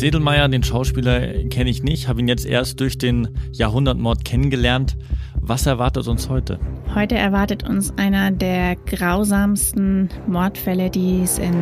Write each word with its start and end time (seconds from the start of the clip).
Sedelmeier, 0.00 0.48
den 0.48 0.62
Schauspieler, 0.62 1.44
kenne 1.50 1.68
ich 1.68 1.82
nicht, 1.82 2.08
habe 2.08 2.20
ihn 2.20 2.28
jetzt 2.28 2.46
erst 2.46 2.80
durch 2.80 2.96
den 2.96 3.28
Jahrhundertmord 3.52 4.24
kennengelernt. 4.24 4.96
Was 5.34 5.66
erwartet 5.66 6.08
uns 6.08 6.30
heute? 6.30 6.58
Heute 6.94 7.16
erwartet 7.16 7.68
uns 7.68 7.92
einer 7.98 8.30
der 8.30 8.76
grausamsten 8.76 10.08
Mordfälle, 10.26 10.88
die 10.88 11.20
es 11.22 11.38
in 11.38 11.52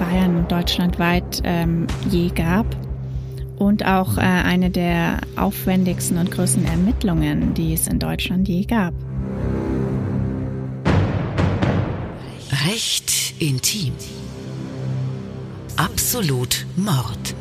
Bayern 0.00 0.38
und 0.38 0.50
deutschlandweit 0.50 1.40
ähm, 1.44 1.86
je 2.10 2.30
gab. 2.30 2.66
Und 3.58 3.86
auch 3.86 4.18
äh, 4.18 4.22
eine 4.22 4.70
der 4.70 5.20
aufwendigsten 5.36 6.18
und 6.18 6.32
größten 6.32 6.64
Ermittlungen, 6.64 7.54
die 7.54 7.74
es 7.74 7.86
in 7.86 8.00
Deutschland 8.00 8.48
je 8.48 8.64
gab. 8.64 8.92
Recht 12.66 13.34
intim. 13.38 13.92
Absolut 15.76 16.66
Mord. 16.74 17.36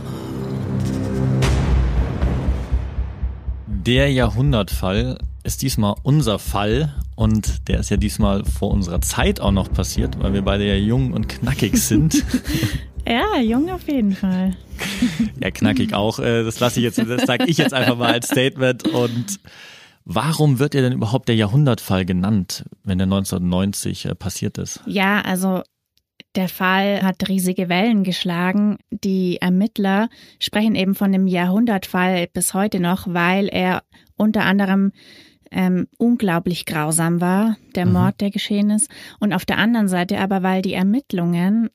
Der 3.88 4.12
Jahrhundertfall 4.12 5.18
ist 5.46 5.62
diesmal 5.62 5.96
unser 6.04 6.40
Fall 6.40 6.94
und 7.16 7.70
der 7.70 7.80
ist 7.80 7.90
ja 7.90 7.96
diesmal 7.96 8.44
vor 8.44 8.72
unserer 8.72 9.00
Zeit 9.00 9.40
auch 9.40 9.54
noch 9.54 9.72
passiert, 9.72 10.20
weil 10.20 10.34
wir 10.34 10.42
beide 10.42 10.68
ja 10.68 10.76
jung 10.76 11.14
und 11.14 11.30
knackig 11.30 11.82
sind. 11.82 12.22
ja, 13.08 13.40
jung 13.40 13.70
auf 13.70 13.88
jeden 13.88 14.14
Fall. 14.14 14.58
ja, 15.42 15.52
knackig 15.52 15.94
auch. 15.94 16.20
Äh, 16.20 16.44
das 16.44 16.60
lasse 16.60 16.82
ich 16.82 16.84
jetzt, 16.84 16.98
das 16.98 17.22
sage 17.22 17.46
ich 17.46 17.58
jetzt 17.60 17.74
einfach 17.74 17.98
mal 17.98 18.12
als 18.12 18.28
Statement. 18.28 18.90
Und 18.90 19.40
warum 20.04 20.60
wird 20.60 20.76
er 20.76 20.82
denn 20.82 20.92
überhaupt 20.92 21.30
der 21.30 21.38
Jahrhundertfall 21.38 22.04
genannt, 22.04 22.66
wenn 22.84 22.98
der 22.98 23.06
1990 23.06 24.04
äh, 24.04 24.16
passiert 24.16 24.58
ist? 24.58 24.82
Ja, 24.86 25.22
also 25.22 25.64
der 26.38 26.48
Fall 26.48 27.02
hat 27.02 27.28
riesige 27.28 27.68
Wellen 27.68 28.04
geschlagen. 28.04 28.78
Die 28.92 29.42
Ermittler 29.42 30.08
sprechen 30.40 30.76
eben 30.76 30.94
von 30.96 31.12
dem 31.12 31.28
Jahrhundertfall 31.28 32.28
bis 32.32 32.54
heute 32.54 32.80
noch, 32.80 33.08
weil 33.10 33.48
er 33.48 33.84
unter 34.16 34.46
anderem 34.46 34.92
ähm, 35.52 35.88
unglaublich 35.98 36.66
grausam 36.66 37.22
war, 37.22 37.58
der 37.76 37.88
mhm. 37.88 37.94
Mord, 37.94 38.22
der 38.22 38.30
geschehen 38.30 38.70
ist. 38.70 38.90
Und 39.20 39.34
auf 39.34 39.46
der 39.46 39.58
anderen 39.58 39.88
Seite 39.88 40.20
aber, 40.20 40.44
weil 40.44 40.62
die 40.62 40.74
Ermittlungen 40.74 41.70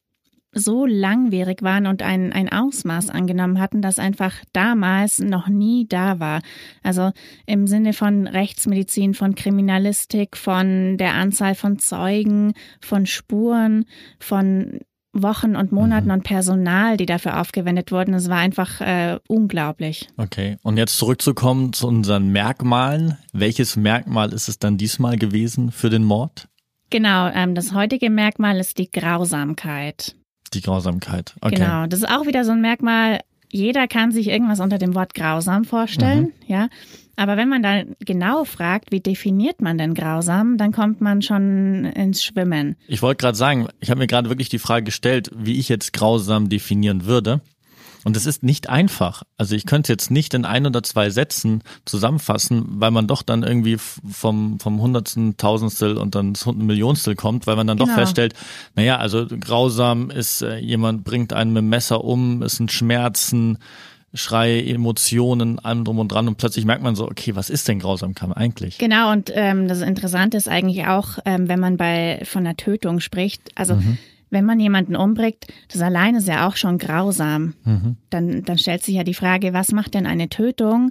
so 0.52 0.86
langwierig 0.86 1.62
waren 1.62 1.86
und 1.86 2.02
ein, 2.02 2.32
ein 2.32 2.52
Ausmaß 2.52 3.10
angenommen 3.10 3.58
hatten, 3.60 3.82
das 3.82 3.98
einfach 3.98 4.34
damals 4.52 5.18
noch 5.18 5.48
nie 5.48 5.86
da 5.88 6.20
war. 6.20 6.40
Also 6.82 7.12
im 7.46 7.66
Sinne 7.66 7.92
von 7.92 8.26
Rechtsmedizin, 8.26 9.14
von 9.14 9.34
Kriminalistik, 9.34 10.36
von 10.36 10.98
der 10.98 11.14
Anzahl 11.14 11.54
von 11.54 11.78
Zeugen, 11.78 12.52
von 12.80 13.06
Spuren, 13.06 13.86
von 14.18 14.80
Wochen 15.12 15.56
und 15.56 15.72
Monaten 15.72 16.06
mhm. 16.06 16.12
und 16.12 16.24
Personal, 16.24 16.96
die 16.96 17.06
dafür 17.06 17.40
aufgewendet 17.40 17.92
wurden. 17.92 18.14
Es 18.14 18.28
war 18.28 18.38
einfach 18.38 18.80
äh, 18.80 19.18
unglaublich. 19.28 20.08
Okay, 20.16 20.56
und 20.62 20.78
jetzt 20.78 20.96
zurückzukommen 20.96 21.72
zu 21.72 21.86
unseren 21.86 22.28
Merkmalen. 22.28 23.18
Welches 23.32 23.76
Merkmal 23.76 24.32
ist 24.32 24.48
es 24.48 24.58
dann 24.58 24.78
diesmal 24.78 25.16
gewesen 25.16 25.70
für 25.70 25.90
den 25.90 26.04
Mord? 26.04 26.48
Genau, 26.90 27.28
ähm, 27.28 27.54
das 27.54 27.72
heutige 27.72 28.10
Merkmal 28.10 28.58
ist 28.58 28.78
die 28.78 28.90
Grausamkeit. 28.90 30.16
Die 30.54 30.60
Grausamkeit, 30.60 31.34
okay. 31.40 31.56
Genau, 31.56 31.86
das 31.86 32.00
ist 32.00 32.08
auch 32.08 32.26
wieder 32.26 32.44
so 32.44 32.52
ein 32.52 32.60
Merkmal. 32.60 33.20
Jeder 33.50 33.86
kann 33.86 34.12
sich 34.12 34.28
irgendwas 34.28 34.60
unter 34.60 34.78
dem 34.78 34.94
Wort 34.94 35.14
grausam 35.14 35.64
vorstellen, 35.64 36.24
mhm. 36.24 36.32
ja. 36.46 36.68
Aber 37.16 37.36
wenn 37.36 37.48
man 37.48 37.62
dann 37.62 37.94
genau 38.00 38.44
fragt, 38.44 38.90
wie 38.90 39.00
definiert 39.00 39.60
man 39.60 39.76
denn 39.76 39.94
grausam, 39.94 40.56
dann 40.56 40.72
kommt 40.72 41.00
man 41.00 41.20
schon 41.20 41.84
ins 41.84 42.24
Schwimmen. 42.24 42.76
Ich 42.88 43.02
wollte 43.02 43.20
gerade 43.20 43.36
sagen, 43.36 43.68
ich 43.80 43.90
habe 43.90 43.98
mir 43.98 44.06
gerade 44.06 44.30
wirklich 44.30 44.48
die 44.48 44.58
Frage 44.58 44.84
gestellt, 44.84 45.30
wie 45.36 45.58
ich 45.58 45.68
jetzt 45.68 45.92
grausam 45.92 46.48
definieren 46.48 47.04
würde. 47.04 47.42
Und 48.04 48.16
es 48.16 48.26
ist 48.26 48.42
nicht 48.42 48.68
einfach. 48.68 49.22
Also 49.36 49.54
ich 49.54 49.66
könnte 49.66 49.92
jetzt 49.92 50.10
nicht 50.10 50.34
in 50.34 50.44
ein 50.44 50.66
oder 50.66 50.82
zwei 50.82 51.10
Sätzen 51.10 51.62
zusammenfassen, 51.84 52.64
weil 52.80 52.90
man 52.90 53.06
doch 53.06 53.22
dann 53.22 53.42
irgendwie 53.42 53.78
vom, 53.78 54.58
vom 54.58 54.80
Hundertsten, 54.80 55.36
Tausendstel 55.36 55.96
und 55.96 56.14
dann 56.14 56.32
das 56.32 56.46
Millionstel 56.46 57.14
kommt, 57.14 57.46
weil 57.46 57.56
man 57.56 57.66
dann 57.66 57.78
genau. 57.78 57.88
doch 57.88 57.94
feststellt, 57.94 58.34
naja, 58.74 58.96
also 58.96 59.26
grausam 59.26 60.10
ist, 60.10 60.42
äh, 60.42 60.58
jemand 60.58 61.04
bringt 61.04 61.32
einen 61.32 61.52
mit 61.52 61.62
dem 61.62 61.68
Messer 61.68 62.02
um, 62.04 62.42
es 62.42 62.56
sind 62.56 62.72
Schmerzen, 62.72 63.58
Schrei, 64.14 64.60
Emotionen, 64.60 65.58
allem 65.58 65.84
drum 65.84 65.98
und 65.98 66.08
dran 66.12 66.28
und 66.28 66.36
plötzlich 66.36 66.66
merkt 66.66 66.82
man 66.82 66.94
so, 66.94 67.06
okay, 67.06 67.34
was 67.34 67.48
ist 67.48 67.66
denn 67.68 67.78
Grausamkeit 67.78 68.36
eigentlich? 68.36 68.76
Genau, 68.76 69.10
und 69.10 69.32
ähm, 69.34 69.68
das 69.68 69.80
Interessante 69.80 70.36
ist 70.36 70.48
eigentlich 70.48 70.86
auch, 70.86 71.18
ähm, 71.24 71.48
wenn 71.48 71.60
man 71.60 71.78
bei 71.78 72.20
von 72.24 72.44
einer 72.46 72.56
Tötung 72.56 73.00
spricht, 73.00 73.50
also 73.54 73.76
mhm. 73.76 73.96
Wenn 74.32 74.46
man 74.46 74.58
jemanden 74.58 74.96
umbringt, 74.96 75.46
das 75.70 75.82
alleine 75.82 76.18
ist 76.18 76.26
ja 76.26 76.48
auch 76.48 76.56
schon 76.56 76.78
grausam. 76.78 77.54
Mhm. 77.64 77.96
Dann, 78.10 78.42
dann 78.42 78.58
stellt 78.58 78.82
sich 78.82 78.94
ja 78.94 79.04
die 79.04 79.14
Frage, 79.14 79.52
was 79.52 79.72
macht 79.72 79.94
denn 79.94 80.06
eine 80.06 80.30
Tötung? 80.30 80.90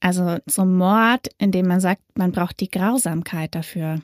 Also 0.00 0.38
zum 0.46 0.76
Mord, 0.76 1.28
indem 1.38 1.68
man 1.68 1.80
sagt, 1.80 2.02
man 2.16 2.32
braucht 2.32 2.60
die 2.60 2.68
Grausamkeit 2.68 3.54
dafür. 3.54 4.00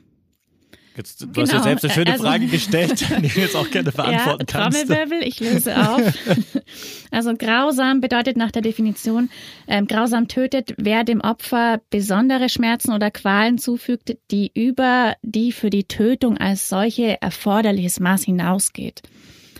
Jetzt, 0.95 1.21
du 1.21 1.27
genau. 1.27 1.41
hast 1.41 1.53
ja 1.53 1.63
selbst 1.63 1.85
eine 1.85 1.93
schöne 1.93 2.11
also, 2.11 2.25
Frage 2.25 2.47
gestellt, 2.47 3.05
die 3.21 3.29
du 3.29 3.39
jetzt 3.39 3.55
auch 3.55 3.69
gerne 3.69 3.91
beantworten 3.95 4.45
ja, 4.45 4.45
kannst. 4.45 4.87
Trommelwirbel, 4.87 5.25
ich 5.25 5.39
löse 5.39 5.75
auf. 5.77 6.01
also 7.11 7.33
grausam 7.37 8.01
bedeutet 8.01 8.35
nach 8.35 8.51
der 8.51 8.61
Definition, 8.61 9.29
ähm, 9.67 9.87
grausam 9.87 10.27
tötet, 10.27 10.73
wer 10.77 11.05
dem 11.05 11.21
Opfer 11.21 11.79
besondere 11.89 12.49
Schmerzen 12.49 12.91
oder 12.91 13.09
Qualen 13.09 13.57
zufügt, 13.57 14.17
die 14.31 14.51
über 14.53 15.15
die 15.21 15.53
für 15.53 15.69
die 15.69 15.85
Tötung 15.85 16.37
als 16.37 16.67
solche 16.67 17.21
erforderliches 17.21 18.01
Maß 18.01 18.23
hinausgeht. 18.23 19.01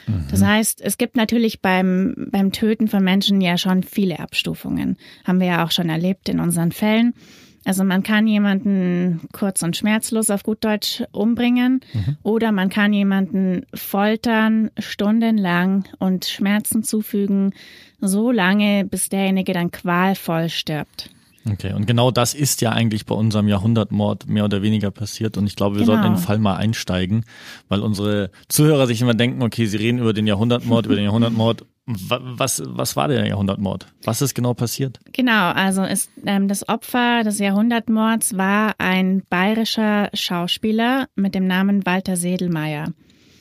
Mhm. 0.07 0.25
Das 0.29 0.43
heißt, 0.43 0.81
es 0.81 0.97
gibt 0.97 1.15
natürlich 1.15 1.61
beim, 1.61 2.27
beim 2.31 2.51
Töten 2.51 2.89
von 2.89 3.03
Menschen 3.03 3.39
ja 3.39 3.57
schon 3.57 3.83
viele 3.83 4.19
Abstufungen. 4.19 4.97
Haben 5.23 5.39
wir 5.39 5.47
ja 5.47 5.65
auch 5.65 5.71
schon 5.71 5.89
erlebt 5.89 6.27
in 6.27 6.39
unseren 6.39 6.71
Fällen. 6.73 7.13
Also 7.63 7.83
man 7.83 8.01
kann 8.01 8.27
jemanden 8.27 9.21
kurz 9.33 9.61
und 9.61 9.77
schmerzlos 9.77 10.29
auf 10.31 10.43
gut 10.43 10.63
Deutsch 10.63 11.03
umbringen 11.11 11.81
mhm. 11.93 12.17
oder 12.23 12.51
man 12.51 12.69
kann 12.69 12.91
jemanden 12.91 13.65
foltern 13.73 14.71
stundenlang 14.79 15.85
und 15.99 16.25
Schmerzen 16.25 16.83
zufügen, 16.83 17.53
so 17.99 18.31
lange, 18.31 18.85
bis 18.85 19.09
derjenige 19.09 19.53
dann 19.53 19.69
qualvoll 19.69 20.49
stirbt. 20.49 21.11
Okay, 21.49 21.73
und 21.73 21.87
genau 21.87 22.11
das 22.11 22.33
ist 22.33 22.61
ja 22.61 22.71
eigentlich 22.71 23.05
bei 23.05 23.15
unserem 23.15 23.47
Jahrhundertmord 23.47 24.27
mehr 24.27 24.45
oder 24.45 24.61
weniger 24.61 24.91
passiert. 24.91 25.37
Und 25.37 25.47
ich 25.47 25.55
glaube, 25.55 25.75
wir 25.75 25.81
genau. 25.81 25.93
sollten 25.93 26.07
in 26.07 26.13
den 26.13 26.21
Fall 26.21 26.37
mal 26.37 26.55
einsteigen, 26.55 27.25
weil 27.67 27.81
unsere 27.81 28.29
Zuhörer 28.47 28.85
sich 28.85 29.01
immer 29.01 29.15
denken, 29.15 29.41
okay, 29.41 29.65
sie 29.65 29.77
reden 29.77 29.99
über 29.99 30.13
den 30.13 30.27
Jahrhundertmord, 30.27 30.85
über 30.85 30.95
den 30.95 31.05
Jahrhundertmord. 31.05 31.65
Was, 31.85 32.61
was 32.65 32.95
war 32.95 33.07
der 33.07 33.27
Jahrhundertmord? 33.27 33.87
Was 34.03 34.21
ist 34.21 34.35
genau 34.35 34.53
passiert? 34.53 34.99
Genau, 35.13 35.51
also 35.51 35.83
ist, 35.83 36.11
ähm, 36.25 36.47
das 36.47 36.69
Opfer 36.69 37.23
des 37.23 37.39
Jahrhundertmords 37.39 38.37
war 38.37 38.75
ein 38.77 39.23
bayerischer 39.29 40.09
Schauspieler 40.13 41.07
mit 41.15 41.33
dem 41.33 41.47
Namen 41.47 41.85
Walter 41.85 42.17
Sedelmeier. 42.17 42.93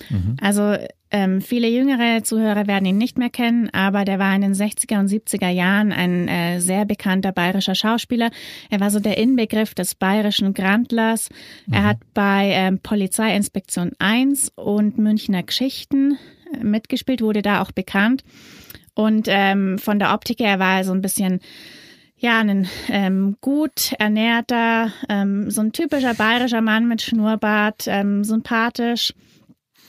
Mhm. 0.09 0.37
Also 0.41 0.75
ähm, 1.13 1.41
viele 1.41 1.69
jüngere 1.69 2.23
Zuhörer 2.23 2.67
werden 2.67 2.87
ihn 2.87 2.97
nicht 2.97 3.19
mehr 3.19 3.31
kennen, 3.31 3.69
aber 3.71 4.05
der 4.05 4.19
war 4.19 4.35
in 4.35 4.43
den 4.43 4.55
60er 4.55 5.01
und 5.01 5.11
70er 5.11 5.49
Jahren 5.49 5.93
ein 5.93 6.29
äh, 6.29 6.61
sehr 6.61 6.85
bekannter 6.85 7.33
bayerischer 7.33 7.75
Schauspieler. 7.75 8.31
Er 8.71 8.81
war 8.81 8.91
so 8.91 9.01
der 9.01 9.19
Inbegriff 9.19 9.75
des 9.75 9.95
bayerischen 9.95 10.55
Grandlers. 10.55 11.29
Mhm. 11.67 11.75
Er 11.75 11.85
hat 11.85 11.99
bei 12.15 12.51
ähm, 12.53 12.79
Polizeiinspektion 12.81 13.93
1 13.99 14.53
und 14.55 14.99
Münchner 14.99 15.43
Geschichten 15.43 16.17
mitgespielt, 16.63 17.23
wurde 17.23 17.43
da 17.43 17.63
auch 17.63 17.73
bekannt. 17.73 18.25
Und 18.95 19.27
ähm, 19.29 19.79
von 19.79 19.99
der 19.99 20.13
Optik 20.13 20.41
her 20.41 20.59
war 20.59 20.79
er 20.79 20.85
so 20.85 20.93
ein 20.93 21.03
bisschen 21.03 21.41
ja, 22.21 22.39
ein 22.41 22.69
ähm, 22.89 23.37
gut 23.41 23.95
ernährter, 23.99 24.93
ähm, 25.09 25.51
so 25.51 25.63
ein 25.63 25.73
typischer 25.73 26.13
bayerischer 26.13 26.61
Mann 26.61 26.87
mit 26.87 27.01
Schnurrbart, 27.01 27.85
ähm, 27.87 28.25
sympathisch. 28.25 29.15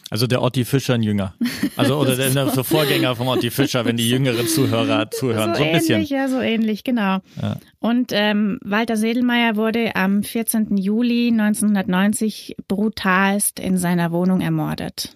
Also 0.09 0.27
der 0.27 0.41
Otti 0.41 0.66
Fischer 0.66 0.95
ein 0.95 1.03
Jünger. 1.03 1.35
Also 1.77 1.97
oder 1.97 2.16
der, 2.17 2.29
der 2.29 2.47
Vorgänger 2.63 3.16
vom 3.16 3.28
Otti 3.28 3.49
Fischer, 3.49 3.85
wenn 3.85 3.96
die 3.96 4.09
jüngeren 4.09 4.46
Zuhörer 4.47 5.09
zuhören. 5.09 5.55
So, 5.55 5.59
so 5.59 5.63
ein 5.63 5.69
ähnlich, 5.69 5.87
bisschen. 5.87 6.03
Ja, 6.03 6.28
so 6.28 6.40
ähnlich, 6.40 6.84
genau. 6.84 7.19
Ja. 7.41 7.58
Und 7.79 8.11
ähm, 8.13 8.59
Walter 8.63 8.97
Sedelmeier 8.97 9.55
wurde 9.55 9.96
am 9.96 10.23
14. 10.23 10.75
Juli 10.75 11.29
1990 11.29 12.58
brutalst 12.67 13.59
in 13.59 13.78
seiner 13.78 14.11
Wohnung 14.11 14.41
ermordet. 14.41 15.16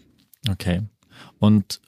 Okay. 0.49 0.81
Und 1.39 1.79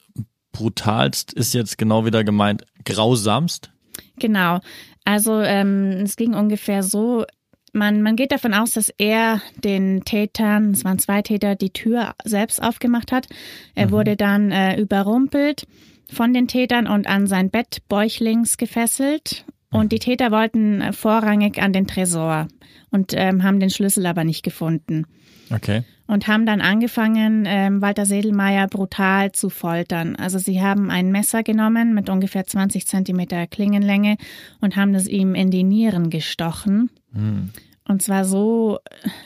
brutalst 0.52 1.34
ist 1.34 1.54
jetzt 1.54 1.78
genau 1.78 2.06
wieder 2.06 2.24
gemeint 2.24 2.66
grausamst? 2.86 3.72
Genau. 4.20 4.60
Also 5.06 5.42
ähm, 5.42 6.02
es 6.04 6.16
ging 6.16 6.34
ungefähr 6.34 6.84
so, 6.84 7.26
man, 7.74 8.02
man 8.02 8.16
geht 8.16 8.32
davon 8.32 8.54
aus, 8.54 8.72
dass 8.72 8.90
er 8.98 9.42
den 9.64 10.04
Tätern, 10.04 10.72
es 10.72 10.84
waren 10.84 11.00
zwei 11.00 11.22
Täter, 11.22 11.56
die 11.56 11.72
Tür 11.72 12.16
selbst 12.24 12.62
aufgemacht 12.62 13.12
hat. 13.12 13.28
Er 13.76 13.88
mhm. 13.88 13.92
wurde 13.92 14.16
dann 14.16 14.52
äh, 14.52 14.80
überrumpelt 14.80 15.68
von 16.12 16.34
den 16.34 16.48
Tätern 16.48 16.88
und 16.88 17.08
an 17.08 17.28
sein 17.28 17.50
Bett 17.50 17.84
bäuchlings 17.88 18.58
gefesselt 18.58 19.46
Und 19.72 19.92
die 19.92 20.00
Täter 20.00 20.32
wollten 20.32 20.94
vorrangig 20.94 21.62
an 21.62 21.74
den 21.74 21.88
Tresor 21.88 22.48
und 22.90 23.14
ähm, 23.16 23.44
haben 23.44 23.60
den 23.60 23.70
Schlüssel 23.70 24.06
aber 24.06 24.24
nicht 24.24 24.44
gefunden. 24.44 25.06
Okay. 25.54 25.84
Und 26.08 26.28
haben 26.28 26.46
dann 26.46 26.62
angefangen, 26.62 27.44
ähm, 27.46 27.82
Walter 27.82 28.06
Sedelmeier 28.06 28.68
brutal 28.68 29.34
zu 29.34 29.50
foltern. 29.50 30.16
Also 30.16 30.40
sie 30.40 30.62
haben 30.62 30.90
ein 30.90 31.12
Messer 31.12 31.44
genommen 31.44 31.94
mit 31.94 32.10
ungefähr 32.10 32.46
20 32.46 32.88
Zentimeter 32.88 33.46
Klingenlänge 33.46 34.18
und 34.62 34.78
haben 34.78 34.94
das 34.94 35.08
ihm 35.08 35.36
in 35.36 35.52
die 35.52 35.64
Nieren 35.64 36.10
gestochen. 36.10 36.90
Hm. 37.14 37.50
Und 37.90 38.02
zwar 38.02 38.26
so 38.26 38.80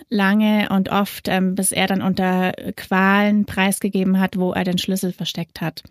lange 0.09 0.69
und 0.69 0.89
oft, 0.89 1.27
ähm, 1.27 1.55
bis 1.55 1.71
er 1.71 1.87
dann 1.87 2.01
unter 2.01 2.51
Qualen 2.75 3.45
preisgegeben 3.45 4.19
hat, 4.19 4.37
wo 4.37 4.53
er 4.53 4.63
den 4.63 4.77
Schlüssel 4.77 5.13
versteckt 5.13 5.61
hat. 5.61 5.83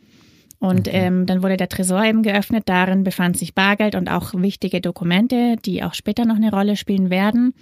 Und 0.60 0.86
Okay. 0.86 0.90
ähm, 1.06 1.26
dann 1.26 1.42
wurde 1.42 1.56
der 1.56 1.68
Tresor 1.70 2.04
eben 2.04 2.22
geöffnet. 2.22 2.64
Darin 2.66 3.02
befand 3.02 3.36
sich 3.36 3.54
Bargeld 3.54 3.94
und 3.96 4.08
auch 4.08 4.34
wichtige 4.34 4.80
Dokumente, 4.80 5.56
die 5.64 5.82
auch 5.82 5.94
später 5.94 6.24
noch 6.26 6.36
eine 6.36 6.50
Rolle 6.52 6.76
spielen 6.76 7.10
werden. 7.10 7.54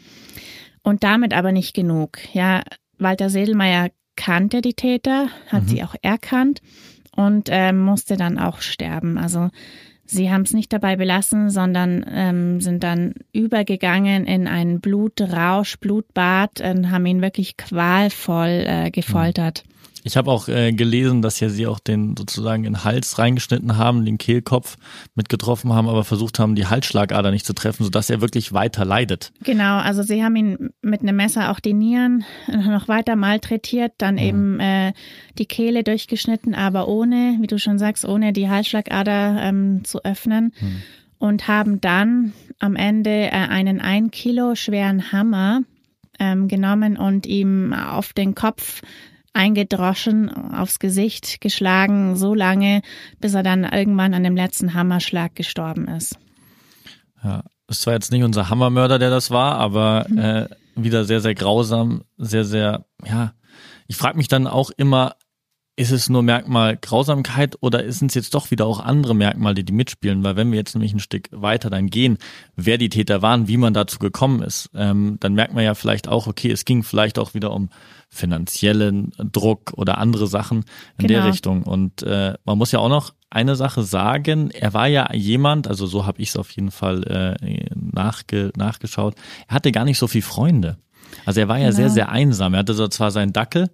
Und 0.82 1.04
damit 1.04 1.32
aber 1.32 1.52
nicht 1.52 1.74
genug. 1.74 2.18
Ja, 2.34 2.62
Walter 2.98 3.30
Sedelmeier 3.30 3.88
kannte 4.16 4.60
die 4.62 4.74
Täter, 4.74 5.28
hat 5.46 5.62
Mhm. 5.64 5.68
sie 5.68 5.84
auch 5.84 5.94
erkannt 6.02 6.60
und 7.14 7.48
ähm, 7.52 7.78
musste 7.78 8.16
dann 8.16 8.36
auch 8.36 8.60
sterben. 8.60 9.16
Also 9.16 9.50
sie 10.04 10.30
haben 10.32 10.42
es 10.42 10.52
nicht 10.52 10.72
dabei 10.72 10.96
belassen, 10.96 11.50
sondern 11.50 12.04
ähm, 12.12 12.60
sind 12.60 12.82
dann 12.82 13.14
übergegangen 13.32 14.24
in 14.26 14.48
einen 14.48 14.80
Blutrausch, 14.80 15.78
Blutbad 15.78 16.60
und 16.60 16.90
haben 16.90 17.06
ihn 17.06 17.22
wirklich 17.22 17.56
qualvoll 17.56 18.64
äh, 18.66 18.90
gefoltert. 18.90 19.62
Ich 20.04 20.16
habe 20.16 20.30
auch 20.30 20.48
äh, 20.48 20.72
gelesen, 20.72 21.22
dass 21.22 21.40
ja 21.40 21.48
sie 21.48 21.66
auch 21.66 21.78
den 21.78 22.16
sozusagen 22.16 22.64
in 22.64 22.74
den 22.74 22.84
Hals 22.84 23.18
reingeschnitten 23.18 23.76
haben, 23.76 24.04
den 24.04 24.18
Kehlkopf 24.18 24.76
mit 25.14 25.28
getroffen 25.28 25.72
haben, 25.72 25.88
aber 25.88 26.04
versucht 26.04 26.38
haben, 26.38 26.54
die 26.54 26.66
Halsschlagader 26.66 27.30
nicht 27.30 27.46
zu 27.46 27.52
treffen, 27.52 27.84
sodass 27.84 28.10
er 28.10 28.20
wirklich 28.20 28.52
weiter 28.52 28.84
leidet. 28.84 29.32
Genau, 29.42 29.78
also 29.78 30.02
sie 30.02 30.22
haben 30.22 30.36
ihn 30.36 30.70
mit 30.82 31.02
einem 31.02 31.16
Messer 31.16 31.50
auch 31.50 31.60
die 31.60 31.74
Nieren 31.74 32.24
noch 32.46 32.88
weiter 32.88 33.16
malträtiert, 33.16 33.92
dann 33.98 34.18
eben 34.18 34.60
äh, 34.60 34.92
die 35.38 35.46
Kehle 35.46 35.84
durchgeschnitten, 35.84 36.54
aber 36.54 36.88
ohne, 36.88 37.38
wie 37.40 37.46
du 37.46 37.58
schon 37.58 37.78
sagst, 37.78 38.04
ohne 38.04 38.32
die 38.32 38.48
Halsschlagader 38.48 39.42
ähm, 39.42 39.84
zu 39.84 40.04
öffnen 40.04 40.52
und 41.18 41.48
haben 41.48 41.80
dann 41.80 42.32
am 42.58 42.76
Ende 42.76 43.26
äh, 43.26 43.30
einen 43.30 43.80
ein 43.80 44.10
Kilo 44.10 44.54
schweren 44.54 45.12
Hammer 45.12 45.62
ähm, 46.18 46.48
genommen 46.48 46.96
und 46.96 47.26
ihm 47.26 47.72
auf 47.72 48.12
den 48.12 48.34
Kopf 48.34 48.82
eingedroschen, 49.38 50.52
aufs 50.52 50.80
Gesicht 50.80 51.40
geschlagen, 51.40 52.16
so 52.16 52.34
lange, 52.34 52.82
bis 53.20 53.34
er 53.34 53.44
dann 53.44 53.64
irgendwann 53.64 54.12
an 54.12 54.24
dem 54.24 54.36
letzten 54.36 54.74
Hammerschlag 54.74 55.34
gestorben 55.36 55.86
ist. 55.86 56.18
Ja, 57.22 57.44
es 57.68 57.86
war 57.86 57.94
jetzt 57.94 58.10
nicht 58.10 58.24
unser 58.24 58.50
Hammermörder, 58.50 58.98
der 58.98 59.10
das 59.10 59.30
war, 59.30 59.54
aber 59.56 60.06
äh, 60.10 60.48
wieder 60.74 61.04
sehr, 61.04 61.20
sehr 61.20 61.34
grausam, 61.34 62.02
sehr, 62.16 62.44
sehr, 62.44 62.84
ja. 63.06 63.32
Ich 63.86 63.96
frage 63.96 64.18
mich 64.18 64.28
dann 64.28 64.46
auch 64.46 64.70
immer, 64.76 65.14
ist 65.78 65.92
es 65.92 66.08
nur 66.08 66.22
Merkmal 66.22 66.76
Grausamkeit 66.76 67.56
oder 67.60 67.90
sind 67.92 68.10
es 68.10 68.14
jetzt 68.16 68.34
doch 68.34 68.50
wieder 68.50 68.66
auch 68.66 68.80
andere 68.80 69.14
Merkmale, 69.14 69.62
die 69.62 69.72
mitspielen? 69.72 70.24
Weil 70.24 70.34
wenn 70.36 70.50
wir 70.50 70.58
jetzt 70.58 70.74
nämlich 70.74 70.92
ein 70.92 70.98
Stück 70.98 71.28
weiter 71.30 71.70
dann 71.70 71.86
gehen, 71.86 72.18
wer 72.56 72.78
die 72.78 72.88
Täter 72.88 73.22
waren, 73.22 73.46
wie 73.46 73.56
man 73.56 73.74
dazu 73.74 73.98
gekommen 73.98 74.42
ist, 74.42 74.70
ähm, 74.74 75.18
dann 75.20 75.34
merkt 75.34 75.54
man 75.54 75.62
ja 75.64 75.74
vielleicht 75.74 76.08
auch, 76.08 76.26
okay, 76.26 76.50
es 76.50 76.64
ging 76.64 76.82
vielleicht 76.82 77.18
auch 77.18 77.34
wieder 77.34 77.52
um 77.52 77.68
finanziellen 78.10 79.12
Druck 79.32 79.72
oder 79.76 79.98
andere 79.98 80.26
Sachen 80.26 80.64
in 80.98 81.06
der 81.06 81.18
Genau. 81.20 81.30
Richtung. 81.30 81.62
Und 81.62 82.02
äh, 82.02 82.34
man 82.44 82.58
muss 82.58 82.72
ja 82.72 82.78
auch 82.80 82.88
noch 82.88 83.14
eine 83.30 83.54
Sache 83.56 83.82
sagen, 83.82 84.50
er 84.50 84.74
war 84.74 84.86
ja 84.88 85.12
jemand, 85.14 85.68
also 85.68 85.86
so 85.86 86.06
habe 86.06 86.20
ich 86.20 86.30
es 86.30 86.36
auf 86.36 86.50
jeden 86.50 86.70
Fall 86.70 87.36
äh, 87.40 87.66
nachge, 87.74 88.50
nachgeschaut, 88.56 89.14
er 89.48 89.54
hatte 89.56 89.70
gar 89.72 89.84
nicht 89.84 89.98
so 89.98 90.06
viel 90.08 90.22
Freunde. 90.22 90.78
Also 91.24 91.40
er 91.40 91.48
war 91.48 91.58
ja 91.58 91.66
Genau. 91.66 91.76
sehr, 91.76 91.90
sehr 91.90 92.08
einsam. 92.10 92.54
Er 92.54 92.60
hatte 92.60 92.74
so 92.74 92.88
zwar 92.88 93.10
seinen 93.10 93.32
Dackel 93.32 93.70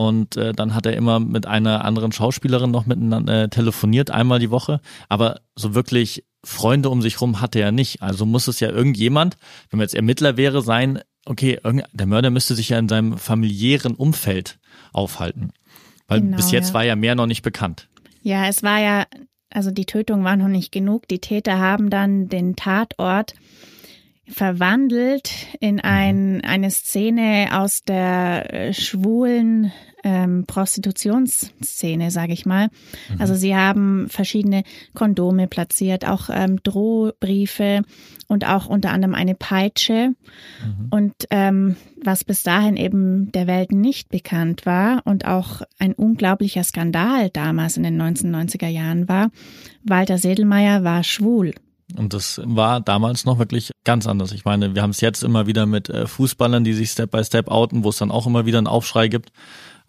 und 0.00 0.38
äh, 0.38 0.54
dann 0.54 0.74
hat 0.74 0.86
er 0.86 0.96
immer 0.96 1.20
mit 1.20 1.46
einer 1.46 1.84
anderen 1.84 2.10
Schauspielerin 2.10 2.70
noch 2.70 2.86
miteinander 2.86 3.42
äh, 3.42 3.48
telefoniert, 3.50 4.10
einmal 4.10 4.38
die 4.38 4.50
Woche, 4.50 4.80
aber 5.10 5.42
so 5.54 5.74
wirklich 5.74 6.24
Freunde 6.42 6.88
um 6.88 7.02
sich 7.02 7.20
rum 7.20 7.42
hatte 7.42 7.60
er 7.60 7.70
nicht. 7.70 8.00
Also 8.00 8.24
muss 8.24 8.48
es 8.48 8.60
ja 8.60 8.70
irgendjemand, 8.70 9.36
wenn 9.68 9.76
man 9.76 9.84
jetzt 9.84 9.94
Ermittler 9.94 10.38
wäre, 10.38 10.62
sein, 10.62 11.00
okay, 11.26 11.60
der 11.92 12.06
Mörder 12.06 12.30
müsste 12.30 12.54
sich 12.54 12.70
ja 12.70 12.78
in 12.78 12.88
seinem 12.88 13.18
familiären 13.18 13.94
Umfeld 13.94 14.58
aufhalten. 14.94 15.52
Weil 16.08 16.22
Genau, 16.22 16.36
bis 16.38 16.50
jetzt 16.50 16.68
ja. 16.68 16.74
war 16.74 16.84
ja 16.84 16.96
mehr 16.96 17.14
noch 17.14 17.26
nicht 17.26 17.42
bekannt. 17.42 17.90
Ja, 18.22 18.46
es 18.46 18.62
war 18.62 18.80
ja, 18.80 19.04
also 19.50 19.70
die 19.70 19.84
Tötung 19.84 20.24
war 20.24 20.36
noch 20.38 20.48
nicht 20.48 20.72
genug. 20.72 21.08
Die 21.08 21.18
Täter 21.18 21.58
haben 21.58 21.90
dann 21.90 22.30
den 22.30 22.56
Tatort 22.56 23.34
verwandelt 24.30 25.30
in 25.60 25.80
ein, 25.80 26.42
eine 26.42 26.70
Szene 26.70 27.48
aus 27.52 27.82
der 27.82 28.54
äh, 28.54 28.72
schwulen 28.72 29.72
ähm, 30.04 30.44
Prostitutionsszene, 30.46 32.10
sage 32.10 32.32
ich 32.32 32.46
mal. 32.46 32.68
Also 33.18 33.34
sie 33.34 33.54
haben 33.54 34.08
verschiedene 34.08 34.62
Kondome 34.94 35.46
platziert, 35.46 36.06
auch 36.06 36.28
ähm, 36.32 36.62
Drohbriefe 36.62 37.82
und 38.28 38.46
auch 38.46 38.66
unter 38.66 38.90
anderem 38.90 39.14
eine 39.14 39.34
Peitsche. 39.34 40.14
Und 40.90 41.14
ähm, 41.30 41.76
was 42.02 42.24
bis 42.24 42.42
dahin 42.42 42.76
eben 42.76 43.32
der 43.32 43.46
Welt 43.46 43.72
nicht 43.72 44.08
bekannt 44.08 44.66
war 44.66 45.02
und 45.04 45.26
auch 45.26 45.62
ein 45.78 45.92
unglaublicher 45.92 46.64
Skandal 46.64 47.30
damals 47.30 47.76
in 47.76 47.82
den 47.82 48.00
1990er 48.00 48.68
Jahren 48.68 49.08
war, 49.08 49.30
Walter 49.84 50.18
Sedelmeier 50.18 50.84
war 50.84 51.04
schwul. 51.04 51.52
Und 51.96 52.14
das 52.14 52.40
war 52.44 52.80
damals 52.80 53.24
noch 53.24 53.38
wirklich 53.38 53.72
ganz 53.84 54.06
anders. 54.06 54.32
Ich 54.32 54.44
meine, 54.44 54.74
wir 54.74 54.82
haben 54.82 54.90
es 54.90 55.00
jetzt 55.00 55.22
immer 55.22 55.46
wieder 55.46 55.66
mit 55.66 55.88
äh, 55.88 56.06
Fußballern, 56.06 56.64
die 56.64 56.72
sich 56.72 56.90
Step 56.90 57.10
by 57.10 57.24
Step 57.24 57.48
outen, 57.48 57.84
wo 57.84 57.88
es 57.88 57.98
dann 57.98 58.10
auch 58.10 58.26
immer 58.26 58.46
wieder 58.46 58.58
einen 58.58 58.66
Aufschrei 58.66 59.08
gibt. 59.08 59.32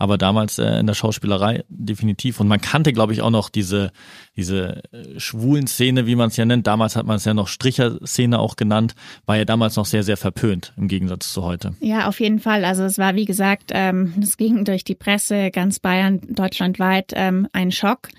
Aber 0.02 0.18
damals 0.18 0.58
äh, 0.58 0.80
in 0.80 0.88
der 0.88 0.96
Schauspielerei 0.96 1.64
definitiv. 1.70 2.40
Und 2.40 2.48
man 2.48 2.60
kannte, 2.60 2.92
glaube 2.92 3.14
ich, 3.14 3.22
auch 3.22 3.30
noch 3.30 3.50
diese, 3.50 3.92
diese 4.36 4.82
äh, 4.92 5.20
schwulen 5.20 5.68
Szene, 5.68 6.08
wie 6.08 6.16
man 6.16 6.30
es 6.30 6.38
ja 6.38 6.46
nennt. 6.46 6.66
Damals 6.66 6.96
hat 6.96 7.06
man 7.06 7.18
es 7.18 7.26
ja 7.26 7.36
noch 7.36 7.48
Stricher-Szene 7.48 8.40
auch 8.40 8.56
genannt. 8.56 8.96
War 9.28 9.38
ja 9.38 9.46
damals 9.46 9.76
noch 9.76 9.86
sehr, 9.86 10.02
sehr 10.02 10.18
verpönt 10.18 10.74
im 10.76 10.88
Gegensatz 10.88 11.32
zu 11.32 11.44
heute. 11.44 11.76
Ja, 11.82 12.08
auf 12.08 12.20
jeden 12.20 12.40
Fall. 12.40 12.66
Also 12.66 12.82
es 12.84 12.98
war, 12.98 13.14
wie 13.14 13.26
gesagt, 13.26 13.70
ähm, 13.76 14.16
es 14.20 14.38
ging 14.38 14.66
durch 14.66 14.84
die 14.84 14.96
Presse, 14.96 15.52
ganz 15.52 15.80
Bayern, 15.80 16.20
deutschlandweit 16.30 17.12
ähm, 17.14 17.48
ein 17.54 17.72
Schock. 17.72 18.10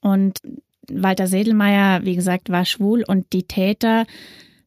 Und 0.00 0.40
Walter 0.90 1.26
Sedelmeier, 1.26 2.04
wie 2.04 2.16
gesagt, 2.16 2.50
war 2.50 2.66
schwul 2.66 3.02
und 3.02 3.32
die 3.32 3.44
Täter 3.44 4.04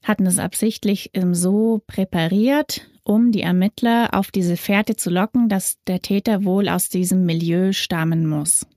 hatten 0.01 0.25
es 0.25 0.39
absichtlich 0.39 1.11
ähm, 1.13 1.35
so 1.35 1.83
präpariert, 1.85 2.87
um 3.07 3.31
die 3.31 3.41
Ermittler 3.41 4.09
auf 4.13 4.31
diese 4.31 4.57
Fährte 4.57 4.95
zu 4.95 5.09
locken, 5.09 5.47
dass 5.47 5.77
der 5.87 6.01
Täter 6.01 6.43
wohl 6.43 6.67
aus 6.67 6.89
diesem 6.89 7.25
Milieu 7.25 7.71
stammen 7.71 8.27
muss. 8.27 8.67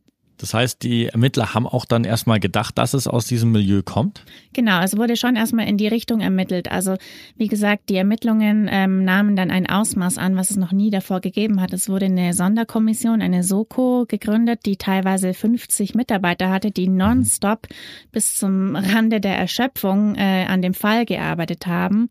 Das 0.40 0.54
heißt, 0.54 0.82
die 0.82 1.06
Ermittler 1.06 1.52
haben 1.52 1.66
auch 1.66 1.84
dann 1.84 2.04
erstmal 2.04 2.40
gedacht, 2.40 2.78
dass 2.78 2.94
es 2.94 3.06
aus 3.06 3.26
diesem 3.26 3.52
Milieu 3.52 3.82
kommt. 3.82 4.24
Genau, 4.54 4.80
es 4.80 4.96
wurde 4.96 5.16
schon 5.16 5.36
erstmal 5.36 5.68
in 5.68 5.76
die 5.76 5.88
Richtung 5.88 6.20
ermittelt. 6.20 6.70
Also 6.70 6.96
wie 7.36 7.48
gesagt, 7.48 7.90
die 7.90 7.96
Ermittlungen 7.96 8.66
ähm, 8.70 9.04
nahmen 9.04 9.36
dann 9.36 9.50
ein 9.50 9.68
Ausmaß 9.68 10.16
an, 10.16 10.36
was 10.36 10.50
es 10.50 10.56
noch 10.56 10.72
nie 10.72 10.88
davor 10.88 11.20
gegeben 11.20 11.60
hat. 11.60 11.74
Es 11.74 11.90
wurde 11.90 12.06
eine 12.06 12.32
Sonderkommission, 12.32 13.20
eine 13.20 13.42
Soko 13.42 14.06
gegründet, 14.08 14.60
die 14.64 14.76
teilweise 14.76 15.34
50 15.34 15.94
Mitarbeiter 15.94 16.48
hatte, 16.48 16.70
die 16.70 16.88
nonstop 16.88 17.66
bis 18.10 18.36
zum 18.36 18.76
Rande 18.76 19.20
der 19.20 19.36
Erschöpfung 19.36 20.14
äh, 20.14 20.46
an 20.46 20.62
dem 20.62 20.72
Fall 20.72 21.04
gearbeitet 21.04 21.66
haben. 21.66 22.08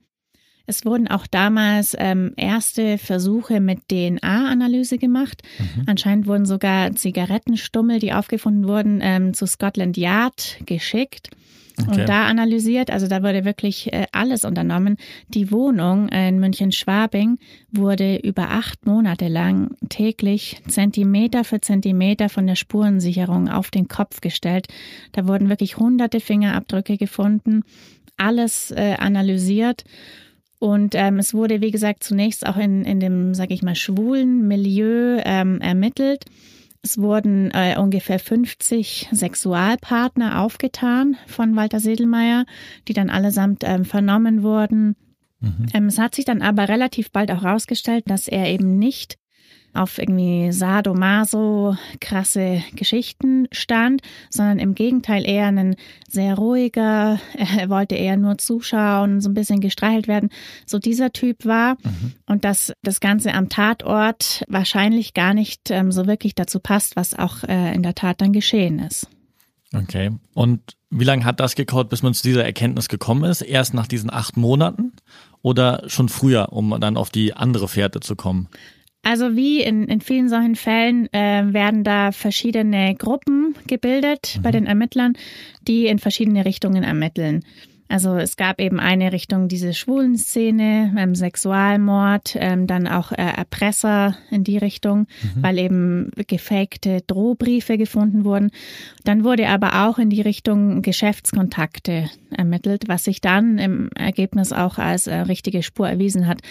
Es 0.70 0.86
wurden 0.86 1.08
auch 1.08 1.26
damals 1.26 1.96
ähm, 1.98 2.34
erste 2.38 3.00
Versuche 3.00 3.60
mit 3.60 3.88
DNA-Analyse 3.90 5.00
gemacht. 5.00 5.42
Anscheinend 5.88 6.28
wurden 6.28 6.46
sogar 6.46 6.94
Zigarettenstummel, 6.94 7.98
die 7.98 8.14
aufgefunden 8.14 8.68
wurden, 8.68 9.00
ähm, 9.02 9.34
zu 9.34 9.48
Scotland 9.48 9.98
Yard 9.98 10.60
geschickt 10.68 11.32
Okay. 11.82 12.02
und 12.02 12.10
da 12.10 12.26
analysiert. 12.26 12.92
Also 12.92 13.08
da 13.08 13.24
wurde 13.24 13.46
wirklich 13.46 13.92
äh, 13.94 14.06
alles 14.12 14.46
unternommen. 14.46 14.98
Die 15.30 15.52
Wohnung 15.52 16.10
in 16.10 16.40
München-Schwabing 16.40 17.40
wurde 17.72 18.18
über 18.18 18.50
acht 18.50 18.86
Monate 18.86 19.28
lang 19.28 19.72
täglich 19.88 20.62
Zentimeter 20.68 21.44
für 21.44 21.62
Zentimeter 21.62 22.30
von 22.30 22.46
der 22.48 22.56
Spurensicherung 22.56 23.50
auf 23.50 23.72
den 23.72 23.88
Kopf 23.88 24.22
gestellt. 24.22 24.68
Da 25.14 25.28
wurden 25.28 25.50
wirklich 25.50 25.78
hunderte 25.78 26.20
Fingerabdrücke 26.20 26.98
gefunden, 26.98 27.64
alles 28.18 28.72
äh, 28.72 28.96
analysiert. 29.00 29.84
Und 30.60 30.94
ähm, 30.96 31.20
es 31.20 31.34
wurde, 31.34 31.62
wie 31.62 31.72
gesagt, 31.72 32.04
zunächst 32.04 32.46
auch 32.46 32.58
in, 32.58 32.84
in 32.84 33.00
dem, 33.00 33.34
sag 33.34 33.50
ich 33.52 33.64
mal, 33.64 33.76
schwulen 33.76 34.48
Milieu 34.48 35.22
ähm, 35.24 35.62
ermittelt. 35.62 36.26
Es 36.82 36.98
wurden 36.98 37.52
äh, 37.52 37.78
ungefähr 37.78 38.20
50 38.20 39.10
Sexualpartner 39.12 40.42
aufgetan 40.42 41.18
von 41.28 41.56
Walter 41.56 41.80
Sedelmeier, 41.80 42.46
die 42.88 42.94
dann 42.94 43.10
allesamt 43.10 43.64
ähm, 43.66 43.86
vernommen 43.86 44.44
wurden. 44.44 44.96
Ähm, 45.74 45.88
es 45.88 45.98
hat 45.98 46.16
sich 46.16 46.26
dann 46.26 46.42
aber 46.42 46.68
relativ 46.68 47.12
bald 47.12 47.32
auch 47.32 47.44
herausgestellt, 47.44 48.04
dass 48.08 48.28
er 48.28 48.48
eben 48.48 48.78
nicht 48.78 49.18
auf 49.74 49.98
irgendwie 49.98 50.52
Sadomaso 50.52 51.76
krasse 52.02 52.64
Geschichten 52.76 53.48
stand, 53.52 54.02
sondern 54.30 54.60
im 54.60 54.76
Gegenteil 54.76 55.28
eher 55.28 55.48
ein 55.48 55.76
sehr 56.08 56.36
ruhiger, 56.36 57.20
er 57.58 57.70
wollte 57.70 57.96
eher 57.96 58.18
nur 58.18 58.38
zuschauen, 58.38 59.22
so 59.22 59.30
ein 59.30 59.34
bisschen 59.34 59.60
gestreichelt 59.60 60.08
werden, 60.08 60.30
so 60.66 60.80
dieser 60.80 61.12
Typ 61.12 61.46
war 61.46 61.78
mhm. 61.84 62.14
und 62.26 62.46
dass 62.46 62.74
das 62.84 63.00
Ganze 63.00 63.34
am 63.34 63.50
Tatort 63.50 64.44
wahrscheinlich 64.48 65.14
gar 65.14 65.34
nicht 65.34 65.70
ähm, 65.72 65.92
so 65.92 66.08
wirklich 66.08 66.36
dazu 66.36 66.60
passt, 66.60 66.96
was 66.96 67.18
auch 67.18 67.44
äh, 67.44 67.74
in 67.74 67.84
der 67.84 67.96
Tat 67.96 68.22
dann 68.22 68.34
geschehen 68.34 68.80
ist. 68.80 69.08
Okay. 69.74 70.12
Und 70.34 70.76
wie 70.90 71.04
lange 71.04 71.26
hat 71.26 71.40
das 71.40 71.56
gekauft, 71.56 71.90
bis 71.90 72.02
man 72.02 72.14
zu 72.14 72.24
dieser 72.24 72.44
Erkenntnis 72.44 72.88
gekommen 72.88 73.30
ist? 73.30 73.42
Erst 73.42 73.74
nach 73.74 73.88
diesen 73.88 74.12
acht 74.12 74.38
Monaten 74.38 74.94
oder 75.42 75.84
schon 75.88 76.10
früher, 76.10 76.52
um 76.52 76.76
dann 76.80 76.98
auf 76.98 77.12
die 77.12 77.34
andere 77.34 77.68
Fährte 77.68 78.00
zu 78.00 78.16
kommen? 78.16 78.48
Also 79.02 79.36
wie 79.36 79.62
in, 79.62 79.86
in 79.88 80.02
vielen 80.02 80.30
solchen 80.30 80.56
Fällen 80.56 81.12
äh, 81.14 81.54
werden 81.54 81.84
da 81.84 82.12
verschiedene 82.12 82.96
Gruppen 82.96 83.56
gebildet 83.66 84.36
mhm. 84.38 84.42
bei 84.42 84.52
den 84.52 84.66
Ermittlern, 84.66 85.14
die 85.68 85.88
in 85.88 86.00
verschiedene 86.00 86.46
Richtungen 86.46 86.84
ermitteln. 86.84 87.44
Also 87.92 88.18
es 88.18 88.38
gab 88.38 88.62
eben 88.62 88.80
eine 88.80 89.12
Richtung 89.12 89.48
diese 89.48 89.74
schwulen 89.74 90.16
Szene, 90.16 90.94
ähm, 90.96 91.16
Sexualmord, 91.16 92.36
ähm, 92.40 92.68
dann 92.68 92.88
auch 92.88 93.12
äh, 93.12 93.16
Erpresser 93.16 94.16
in 94.30 94.44
die 94.44 94.60
Richtung, 94.60 95.08
mhm. 95.24 95.42
weil 95.42 95.58
eben 95.58 96.12
gefakte 96.28 97.02
Drohbriefe 97.08 97.80
gefunden 97.80 98.26
wurden. 98.26 98.52
Dann 99.06 99.24
wurde 99.24 99.50
aber 99.50 99.88
auch 99.88 99.98
in 99.98 100.12
die 100.12 100.22
Richtung 100.22 100.84
Geschäftskontakte 100.84 102.12
ermittelt, 102.30 102.84
was 102.88 103.06
sich 103.06 103.22
dann 103.22 103.58
im 103.58 103.90
Ergebnis 103.96 104.54
auch 104.54 104.78
als 104.78 105.08
äh, 105.08 105.16
richtige 105.22 105.64
Spur 105.64 105.90
erwiesen 105.90 106.28
hat. 106.28 106.42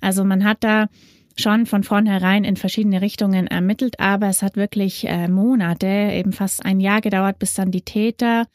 Also 0.00 0.24
man 0.24 0.44
hat 0.44 0.64
da 0.64 0.86
schon 1.38 1.66
von 1.66 1.82
vornherein 1.84 2.44
in 2.44 2.56
verschiedene 2.56 3.00
Richtungen 3.00 3.46
ermittelt, 3.46 4.00
aber 4.00 4.28
es 4.28 4.42
hat 4.42 4.56
wirklich 4.56 5.06
äh, 5.06 5.28
Monate, 5.28 5.86
eben 5.86 6.32
fast 6.32 6.64
ein 6.64 6.80
Jahr 6.80 7.00
gedauert, 7.00 7.38
bis 7.38 7.54
dann 7.54 7.70
die 7.70 7.82
Täter 7.82 8.46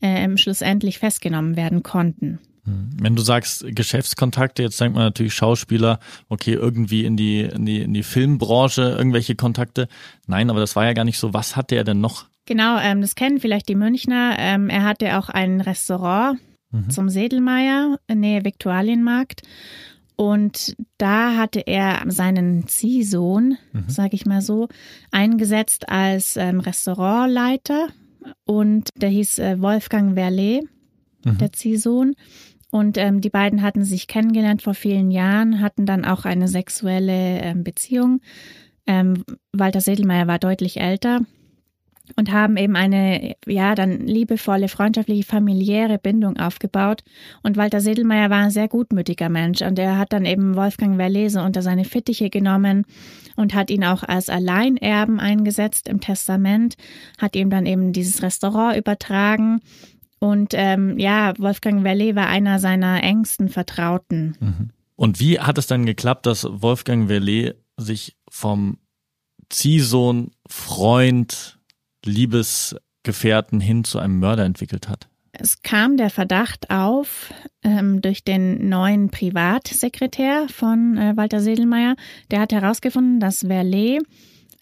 äh, 0.00 0.36
schlussendlich 0.36 0.98
festgenommen 0.98 1.56
werden 1.56 1.82
konnten. 1.82 2.38
Hm. 2.64 2.90
Wenn 3.00 3.16
du 3.16 3.22
sagst 3.22 3.64
Geschäftskontakte, 3.68 4.62
jetzt 4.62 4.80
denkt 4.80 4.94
man 4.94 5.04
natürlich 5.04 5.34
Schauspieler, 5.34 5.98
okay, 6.28 6.52
irgendwie 6.52 7.04
in 7.04 7.16
die, 7.16 7.40
in 7.40 7.66
die, 7.66 7.80
in 7.80 7.94
die 7.94 8.02
Filmbranche, 8.02 8.94
irgendwelche 8.96 9.34
Kontakte. 9.34 9.88
Nein, 10.26 10.50
aber 10.50 10.60
das 10.60 10.76
war 10.76 10.84
ja 10.84 10.92
gar 10.92 11.04
nicht 11.04 11.18
so. 11.18 11.34
Was 11.34 11.56
hatte 11.56 11.74
er 11.74 11.84
denn 11.84 12.00
noch? 12.00 12.26
Genau, 12.46 12.78
ähm, 12.78 13.00
das 13.00 13.14
kennen 13.14 13.40
vielleicht 13.40 13.68
die 13.68 13.74
Münchner. 13.74 14.36
Ähm, 14.38 14.70
er 14.70 14.84
hatte 14.84 15.18
auch 15.18 15.28
ein 15.28 15.60
Restaurant 15.60 16.38
mhm. 16.70 16.90
zum 16.90 17.08
Sedelmeier, 17.08 17.98
in 18.06 18.20
Nähe 18.20 18.44
Viktualienmarkt. 18.44 19.42
Und 20.20 20.74
da 20.98 21.36
hatte 21.36 21.60
er 21.60 22.02
seinen 22.08 22.66
Ziehsohn, 22.66 23.56
mhm. 23.72 23.84
sage 23.86 24.16
ich 24.16 24.26
mal 24.26 24.42
so, 24.42 24.66
eingesetzt 25.12 25.88
als 25.88 26.36
ähm, 26.36 26.58
Restaurantleiter. 26.58 27.86
Und 28.44 28.88
der 28.96 29.10
hieß 29.10 29.38
äh, 29.38 29.60
Wolfgang 29.62 30.14
Verlet, 30.14 30.64
mhm. 31.24 31.38
der 31.38 31.52
Ziehsohn. 31.52 32.16
Und 32.72 32.98
ähm, 32.98 33.20
die 33.20 33.30
beiden 33.30 33.62
hatten 33.62 33.84
sich 33.84 34.08
kennengelernt 34.08 34.60
vor 34.60 34.74
vielen 34.74 35.12
Jahren, 35.12 35.60
hatten 35.60 35.86
dann 35.86 36.04
auch 36.04 36.24
eine 36.24 36.48
sexuelle 36.48 37.38
ähm, 37.40 37.62
Beziehung. 37.62 38.20
Ähm, 38.88 39.22
Walter 39.52 39.80
Sedelmeier 39.80 40.26
war 40.26 40.40
deutlich 40.40 40.80
älter 40.80 41.20
und 42.16 42.32
haben 42.32 42.56
eben 42.56 42.76
eine, 42.76 43.34
ja, 43.46 43.74
dann 43.74 44.06
liebevolle, 44.06 44.68
freundschaftliche, 44.68 45.24
familiäre 45.24 45.98
Bindung 45.98 46.36
aufgebaut. 46.36 47.02
Und 47.42 47.56
Walter 47.56 47.80
Sedelmeier 47.80 48.30
war 48.30 48.38
ein 48.44 48.50
sehr 48.50 48.68
gutmütiger 48.68 49.28
Mensch 49.28 49.62
und 49.62 49.78
er 49.78 49.98
hat 49.98 50.12
dann 50.12 50.24
eben 50.24 50.56
Wolfgang 50.56 50.96
Verlese 50.96 51.42
unter 51.42 51.62
seine 51.62 51.84
Fittiche 51.84 52.30
genommen 52.30 52.84
und 53.36 53.54
hat 53.54 53.70
ihn 53.70 53.84
auch 53.84 54.02
als 54.02 54.28
Alleinerben 54.28 55.20
eingesetzt 55.20 55.88
im 55.88 56.00
Testament, 56.00 56.76
hat 57.18 57.36
ihm 57.36 57.50
dann 57.50 57.66
eben 57.66 57.92
dieses 57.92 58.22
Restaurant 58.22 58.76
übertragen. 58.76 59.60
Und 60.18 60.52
ähm, 60.54 60.98
ja, 60.98 61.32
Wolfgang 61.38 61.82
Verlet 61.82 62.16
war 62.16 62.26
einer 62.26 62.58
seiner 62.58 63.02
engsten 63.02 63.48
Vertrauten. 63.48 64.36
Mhm. 64.40 64.70
Und 64.96 65.20
wie 65.20 65.38
hat 65.38 65.58
es 65.58 65.68
dann 65.68 65.86
geklappt, 65.86 66.26
dass 66.26 66.44
Wolfgang 66.50 67.06
Verlet 67.06 67.54
sich 67.76 68.16
vom 68.28 68.78
Ziehsohn, 69.48 70.32
Freund, 70.48 71.57
Liebesgefährten 72.08 73.60
hin 73.60 73.84
zu 73.84 73.98
einem 73.98 74.18
Mörder 74.18 74.44
entwickelt 74.44 74.88
hat? 74.88 75.08
Es 75.32 75.62
kam 75.62 75.96
der 75.96 76.10
Verdacht 76.10 76.70
auf 76.70 77.32
ähm, 77.62 78.00
durch 78.00 78.24
den 78.24 78.68
neuen 78.68 79.10
Privatsekretär 79.10 80.48
von 80.48 80.96
äh, 80.96 81.16
Walter 81.16 81.40
Sedelmeier. 81.40 81.94
Der 82.30 82.40
hat 82.40 82.52
herausgefunden, 82.52 83.20
dass 83.20 83.46
Verlet 83.46 84.02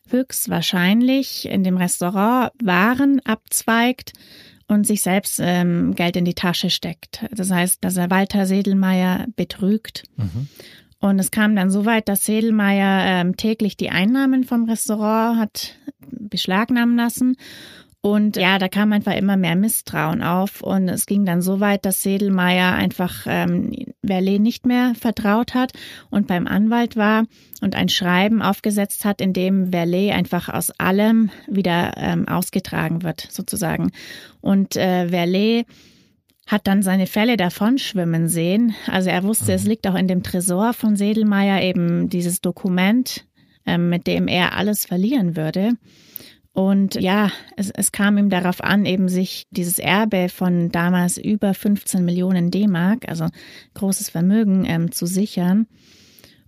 höchstwahrscheinlich 0.08 1.48
in 1.48 1.64
dem 1.64 1.76
Restaurant 1.76 2.52
Waren 2.62 3.20
abzweigt 3.24 4.12
und 4.68 4.86
sich 4.86 5.02
selbst 5.02 5.40
ähm, 5.42 5.94
Geld 5.94 6.16
in 6.16 6.24
die 6.24 6.34
Tasche 6.34 6.70
steckt. 6.70 7.24
Das 7.30 7.50
heißt, 7.50 7.82
dass 7.84 7.96
er 7.96 8.10
Walter 8.10 8.46
Sedelmeier 8.46 9.26
betrügt. 9.36 10.04
Mhm. 10.16 10.48
Und 10.98 11.18
es 11.18 11.30
kam 11.30 11.54
dann 11.54 11.70
so 11.70 11.84
weit, 11.84 12.08
dass 12.08 12.24
Sedelmeier 12.24 13.20
ähm, 13.20 13.36
täglich 13.36 13.76
die 13.76 13.90
Einnahmen 13.90 14.44
vom 14.44 14.64
Restaurant 14.64 15.38
hat 15.38 15.76
beschlagnahmen 16.10 16.96
lassen. 16.96 17.36
Und 18.00 18.36
ja, 18.36 18.60
da 18.60 18.68
kam 18.68 18.92
einfach 18.92 19.16
immer 19.16 19.36
mehr 19.36 19.56
Misstrauen 19.56 20.22
auf. 20.22 20.62
Und 20.62 20.88
es 20.88 21.06
ging 21.06 21.24
dann 21.24 21.42
so 21.42 21.58
weit, 21.58 21.84
dass 21.84 22.04
Sedelmeier 22.04 22.72
einfach 22.72 23.26
ähm, 23.26 23.72
Verlet 24.06 24.40
nicht 24.40 24.64
mehr 24.64 24.94
vertraut 24.94 25.54
hat 25.54 25.72
und 26.08 26.28
beim 26.28 26.46
Anwalt 26.46 26.94
war 26.94 27.24
und 27.62 27.74
ein 27.74 27.88
Schreiben 27.88 28.42
aufgesetzt 28.42 29.04
hat, 29.04 29.20
in 29.20 29.32
dem 29.32 29.72
Verlet 29.72 30.12
einfach 30.12 30.48
aus 30.48 30.70
allem 30.78 31.30
wieder 31.48 31.94
ähm, 31.96 32.28
ausgetragen 32.28 33.02
wird, 33.02 33.26
sozusagen. 33.28 33.90
Und 34.40 34.76
äh, 34.76 35.08
Verlet 35.08 35.66
hat 36.46 36.66
dann 36.68 36.82
seine 36.82 37.06
Fälle 37.06 37.36
davonschwimmen 37.36 38.28
sehen. 38.28 38.74
Also 38.86 39.10
er 39.10 39.24
wusste, 39.24 39.52
es 39.52 39.64
mhm. 39.64 39.70
liegt 39.70 39.86
auch 39.88 39.96
in 39.96 40.08
dem 40.08 40.22
Tresor 40.22 40.72
von 40.72 40.96
Sedelmeier 40.96 41.60
eben 41.62 42.08
dieses 42.08 42.40
Dokument, 42.40 43.26
ähm, 43.66 43.88
mit 43.88 44.06
dem 44.06 44.28
er 44.28 44.56
alles 44.56 44.86
verlieren 44.86 45.36
würde. 45.36 45.72
Und 46.52 46.94
ja, 46.94 47.30
es, 47.56 47.70
es 47.70 47.92
kam 47.92 48.16
ihm 48.16 48.30
darauf 48.30 48.64
an, 48.64 48.86
eben 48.86 49.10
sich 49.10 49.46
dieses 49.50 49.78
Erbe 49.78 50.30
von 50.30 50.70
damals 50.70 51.18
über 51.18 51.52
15 51.52 52.02
Millionen 52.02 52.50
D-Mark, 52.50 53.08
also 53.08 53.26
großes 53.74 54.08
Vermögen, 54.08 54.64
ähm, 54.66 54.90
zu 54.90 55.04
sichern. 55.04 55.66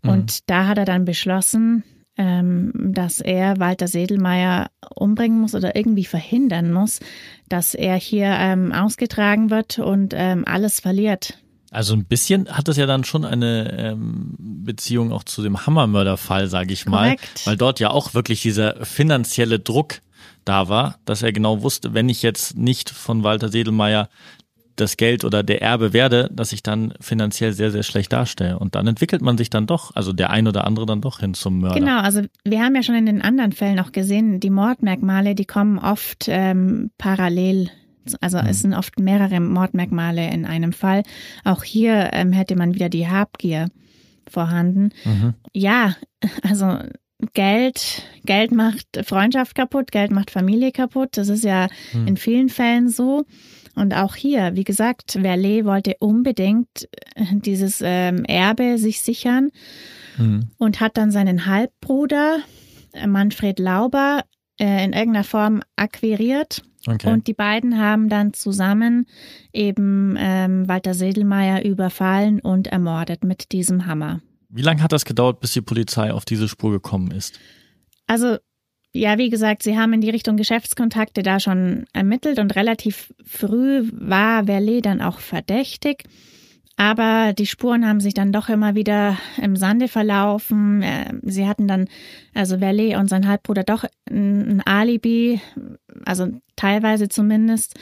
Mhm. 0.02 0.10
Und 0.10 0.50
da 0.50 0.66
hat 0.66 0.78
er 0.78 0.86
dann 0.86 1.04
beschlossen, 1.04 1.84
ähm, 2.16 2.72
dass 2.74 3.20
er 3.20 3.60
Walter 3.60 3.86
Sedelmeier 3.86 4.70
umbringen 4.94 5.40
muss 5.40 5.54
oder 5.54 5.76
irgendwie 5.76 6.04
verhindern 6.04 6.72
muss, 6.72 7.00
dass 7.48 7.74
er 7.74 7.96
hier 7.96 8.26
ähm, 8.26 8.72
ausgetragen 8.72 9.50
wird 9.50 9.78
und 9.78 10.14
ähm, 10.16 10.44
alles 10.46 10.80
verliert. 10.80 11.38
Also 11.70 11.94
ein 11.94 12.06
bisschen 12.06 12.48
hat 12.48 12.68
das 12.68 12.78
ja 12.78 12.86
dann 12.86 13.04
schon 13.04 13.24
eine 13.24 13.76
ähm, 13.78 14.34
Beziehung 14.38 15.12
auch 15.12 15.24
zu 15.24 15.42
dem 15.42 15.66
Hammermörderfall, 15.66 16.48
sage 16.48 16.72
ich 16.72 16.86
mal, 16.86 17.16
Korrekt. 17.16 17.46
weil 17.46 17.56
dort 17.56 17.78
ja 17.78 17.90
auch 17.90 18.14
wirklich 18.14 18.40
dieser 18.40 18.84
finanzielle 18.86 19.58
Druck 19.58 20.00
da 20.44 20.68
war, 20.68 20.98
dass 21.04 21.22
er 21.22 21.32
genau 21.32 21.62
wusste, 21.62 21.92
wenn 21.92 22.08
ich 22.08 22.22
jetzt 22.22 22.56
nicht 22.56 22.88
von 22.88 23.22
Walter 23.22 23.50
Sedelmeier 23.50 24.08
das 24.80 24.96
Geld 24.96 25.24
oder 25.24 25.42
der 25.42 25.62
Erbe 25.62 25.92
werde, 25.92 26.30
dass 26.32 26.52
ich 26.52 26.62
dann 26.62 26.94
finanziell 27.00 27.52
sehr, 27.52 27.70
sehr 27.70 27.82
schlecht 27.82 28.12
darstelle. 28.12 28.58
Und 28.58 28.74
dann 28.74 28.86
entwickelt 28.86 29.22
man 29.22 29.38
sich 29.38 29.50
dann 29.50 29.66
doch, 29.66 29.94
also 29.94 30.12
der 30.12 30.30
ein 30.30 30.46
oder 30.46 30.66
andere 30.66 30.86
dann 30.86 31.00
doch 31.00 31.20
hin 31.20 31.34
zum 31.34 31.60
Mörder. 31.60 31.78
Genau, 31.78 32.00
also 32.00 32.22
wir 32.44 32.62
haben 32.62 32.74
ja 32.74 32.82
schon 32.82 32.94
in 32.94 33.06
den 33.06 33.22
anderen 33.22 33.52
Fällen 33.52 33.78
auch 33.80 33.92
gesehen, 33.92 34.40
die 34.40 34.50
Mordmerkmale, 34.50 35.34
die 35.34 35.46
kommen 35.46 35.78
oft 35.78 36.26
ähm, 36.28 36.90
parallel 36.98 37.70
also 38.22 38.38
es 38.38 38.60
sind 38.60 38.72
oft 38.72 38.98
mehrere 38.98 39.38
Mordmerkmale 39.38 40.30
in 40.30 40.46
einem 40.46 40.72
Fall. 40.72 41.02
Auch 41.44 41.62
hier 41.62 42.10
ähm, 42.14 42.32
hätte 42.32 42.56
man 42.56 42.74
wieder 42.74 42.88
die 42.88 43.06
Habgier 43.06 43.66
vorhanden. 44.26 44.90
Mhm. 45.04 45.34
Ja, 45.52 45.94
also 46.42 46.78
Geld, 47.34 48.04
Geld 48.24 48.52
macht 48.52 48.86
Freundschaft 49.04 49.54
kaputt, 49.54 49.90
Geld 49.90 50.10
macht 50.10 50.30
Familie 50.30 50.72
kaputt. 50.72 51.16
Das 51.16 51.28
ist 51.28 51.44
ja 51.44 51.68
mhm. 51.92 52.06
in 52.06 52.16
vielen 52.16 52.48
Fällen 52.48 52.88
so. 52.88 53.24
Und 53.74 53.94
auch 53.94 54.14
hier, 54.16 54.54
wie 54.54 54.64
gesagt, 54.64 55.12
Verlet 55.12 55.64
wollte 55.64 55.96
unbedingt 56.00 56.88
äh, 57.14 57.24
dieses 57.32 57.80
ähm, 57.82 58.24
Erbe 58.24 58.78
sich 58.78 59.00
sichern 59.02 59.50
mhm. 60.16 60.50
und 60.58 60.80
hat 60.80 60.96
dann 60.96 61.10
seinen 61.10 61.46
Halbbruder 61.46 62.38
äh, 62.92 63.06
Manfred 63.06 63.58
Lauber 63.58 64.22
äh, 64.58 64.84
in 64.84 64.92
irgendeiner 64.92 65.24
Form 65.24 65.62
akquiriert 65.76 66.62
Okay. 66.86 67.12
Und 67.12 67.26
die 67.26 67.34
beiden 67.34 67.78
haben 67.78 68.08
dann 68.08 68.32
zusammen 68.32 69.06
eben 69.52 70.16
ähm, 70.18 70.68
Walter 70.68 70.94
Sedelmeier 70.94 71.64
überfallen 71.64 72.40
und 72.40 72.68
ermordet 72.68 73.24
mit 73.24 73.52
diesem 73.52 73.86
Hammer. 73.86 74.20
Wie 74.48 74.62
lange 74.62 74.82
hat 74.82 74.92
das 74.92 75.04
gedauert, 75.04 75.40
bis 75.40 75.52
die 75.52 75.60
Polizei 75.60 76.12
auf 76.12 76.24
diese 76.24 76.48
Spur 76.48 76.70
gekommen 76.70 77.10
ist? 77.10 77.38
Also, 78.06 78.38
ja, 78.92 79.18
wie 79.18 79.28
gesagt, 79.28 79.62
sie 79.62 79.78
haben 79.78 79.92
in 79.92 80.00
die 80.00 80.10
Richtung 80.10 80.36
Geschäftskontakte 80.36 81.22
da 81.22 81.38
schon 81.38 81.84
ermittelt 81.92 82.38
und 82.38 82.56
relativ 82.56 83.12
früh 83.24 83.88
war 83.92 84.44
Verlet 84.46 84.86
dann 84.86 85.02
auch 85.02 85.18
verdächtig. 85.18 86.04
Aber 86.80 87.32
die 87.32 87.46
Spuren 87.46 87.86
haben 87.86 88.00
sich 88.00 88.14
dann 88.14 88.32
doch 88.32 88.48
immer 88.48 88.76
wieder 88.76 89.18
im 89.36 89.56
Sande 89.56 89.88
verlaufen. 89.88 90.80
Äh, 90.82 91.12
sie 91.22 91.46
hatten 91.46 91.66
dann, 91.66 91.88
also 92.34 92.58
Verlet 92.58 92.96
und 92.96 93.08
sein 93.08 93.26
Halbbruder, 93.26 93.64
doch 93.64 93.84
ein 94.08 94.62
Alibi, 94.64 95.40
also 96.04 96.28
teilweise 96.54 97.08
zumindest. 97.08 97.74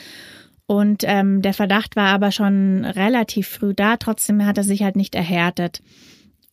Und 0.65 1.03
ähm, 1.05 1.43
der 1.43 1.53
Verdacht 1.53 1.95
war 1.95 2.07
aber 2.07 2.31
schon 2.31 2.83
relativ 2.83 3.47
früh 3.47 3.73
da. 3.73 3.97
Trotzdem 3.97 4.45
hat 4.45 4.57
er 4.57 4.63
sich 4.63 4.81
halt 4.81 4.95
nicht 4.95 5.13
erhärtet. 5.13 5.81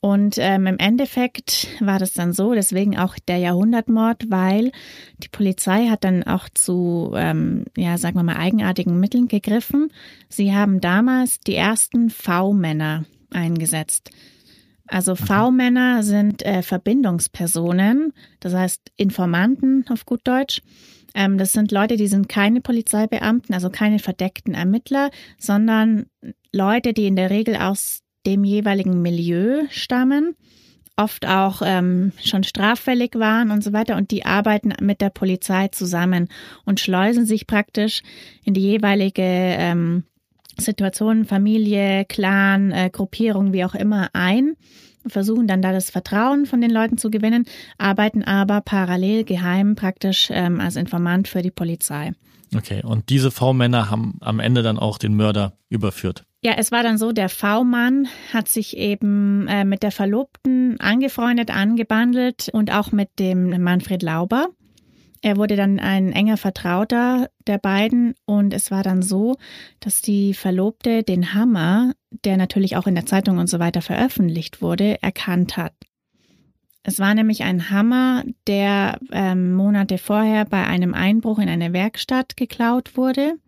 Und 0.04 0.37
ähm, 0.37 0.66
im 0.66 0.76
Endeffekt 0.76 1.66
war 1.80 1.99
das 1.99 2.12
dann 2.12 2.34
so, 2.34 2.52
deswegen 2.52 2.99
auch 2.99 3.16
der 3.26 3.38
Jahrhundertmord, 3.38 4.30
weil 4.30 4.70
die 5.16 5.30
Polizei 5.30 5.88
hat 5.88 6.04
dann 6.04 6.25
auch 6.25 6.50
zu, 6.52 7.14
ähm, 7.16 7.64
ja, 7.75 7.96
sagen 7.96 8.16
wir 8.16 8.23
mal, 8.23 8.37
eigenartigen 8.37 9.00
Mitteln 9.00 9.28
gegriffen. 9.28 9.90
Sie 10.28 10.54
haben 10.54 10.82
damals 10.82 11.40
die 11.40 11.54
ersten 11.54 12.11
V-Männer 12.11 13.06
eingesetzt. 13.30 14.11
Also 14.87 15.12
mhm. 15.12 15.16
V-Männer 15.16 16.02
sind 16.02 16.44
äh, 16.44 16.61
Verbindungspersonen, 16.61 18.12
das 18.40 18.52
heißt 18.52 18.92
Informanten 18.99 19.87
auf 19.88 20.04
gut 20.04 20.20
Deutsch. 20.25 20.61
Ähm, 21.14 21.38
das 21.38 21.54
sind 21.54 21.73
Leute, 21.73 21.96
die 21.96 22.08
sind 22.08 22.28
keine 22.28 22.61
Polizeibeamten, 22.61 23.54
also 23.54 23.70
keine 23.70 24.00
verdeckten 24.00 24.52
Ermittler, 24.52 25.11
sondern 25.38 26.04
Leute, 26.52 26.92
die 26.92 27.06
in 27.06 27.16
der 27.16 27.30
Regel 27.30 27.56
aus 27.56 28.03
dem 28.26 28.44
jeweiligen 28.44 29.02
Milieu 29.02 29.64
stammen, 29.70 30.36
oft 30.96 31.26
auch 31.26 31.62
ähm, 31.64 32.12
schon 32.22 32.44
straffällig 32.44 33.14
waren 33.16 33.50
und 33.50 33.64
so 33.64 33.72
weiter. 33.72 33.96
Und 33.96 34.10
die 34.10 34.24
arbeiten 34.24 34.72
mit 34.80 35.00
der 35.00 35.10
Polizei 35.10 35.68
zusammen 35.68 36.28
und 36.64 36.80
schleusen 36.80 37.26
sich 37.26 37.46
praktisch 37.46 38.02
in 38.44 38.54
die 38.54 38.62
jeweilige 38.62 39.22
ähm, 39.22 40.04
Situation, 40.56 41.24
Familie, 41.24 42.04
Clan, 42.04 42.70
äh, 42.70 42.90
Gruppierung, 42.90 43.52
wie 43.52 43.64
auch 43.64 43.74
immer 43.74 44.10
ein 44.12 44.56
versuchen 45.06 45.46
dann 45.46 45.62
da 45.62 45.72
das 45.72 45.90
Vertrauen 45.90 46.46
von 46.46 46.60
den 46.60 46.70
Leuten 46.70 46.98
zu 46.98 47.10
gewinnen, 47.10 47.44
arbeiten 47.78 48.22
aber 48.22 48.60
parallel 48.60 49.24
geheim 49.24 49.74
praktisch 49.74 50.28
ähm, 50.30 50.60
als 50.60 50.76
Informant 50.76 51.28
für 51.28 51.42
die 51.42 51.50
Polizei. 51.50 52.12
Okay, 52.56 52.82
und 52.84 53.08
diese 53.08 53.30
V-Männer 53.30 53.90
haben 53.90 54.18
am 54.20 54.38
Ende 54.38 54.62
dann 54.62 54.78
auch 54.78 54.98
den 54.98 55.14
Mörder 55.14 55.58
überführt. 55.68 56.24
Ja, 56.44 56.52
es 56.58 56.70
war 56.70 56.82
dann 56.82 56.98
so, 56.98 57.12
der 57.12 57.30
V-Mann 57.30 58.06
hat 58.30 58.50
sich 58.50 58.76
eben 58.76 59.48
äh, 59.48 59.64
mit 59.64 59.82
der 59.82 59.90
Verlobten 59.90 60.78
angefreundet, 60.78 61.50
angebandelt 61.50 62.50
und 62.52 62.70
auch 62.70 62.92
mit 62.92 63.18
dem 63.18 63.62
Manfred 63.62 64.02
Lauber. 64.02 64.48
Er 65.22 65.38
wurde 65.38 65.56
dann 65.56 65.80
ein 65.80 66.12
enger 66.12 66.36
Vertrauter 66.36 67.30
der 67.46 67.56
beiden 67.56 68.14
und 68.26 68.52
es 68.52 68.70
war 68.70 68.82
dann 68.82 69.00
so, 69.00 69.36
dass 69.80 70.02
die 70.02 70.34
Verlobte 70.34 71.02
den 71.02 71.32
Hammer, 71.32 71.94
der 72.10 72.36
natürlich 72.36 72.76
auch 72.76 72.86
in 72.86 72.94
der 72.94 73.06
Zeitung 73.06 73.38
und 73.38 73.48
so 73.48 73.58
weiter 73.58 73.80
veröffentlicht 73.80 74.60
wurde, 74.60 75.02
erkannt 75.02 75.56
hat. 75.56 75.72
Es 76.82 76.98
war 76.98 77.14
nämlich 77.14 77.42
ein 77.42 77.70
Hammer, 77.70 78.22
der 78.46 78.98
ähm, 79.12 79.54
Monate 79.54 79.96
vorher 79.96 80.44
bei 80.44 80.66
einem 80.66 80.92
Einbruch 80.92 81.38
in 81.38 81.48
eine 81.48 81.72
Werkstatt 81.72 82.36
geklaut 82.36 82.98
wurde 82.98 83.38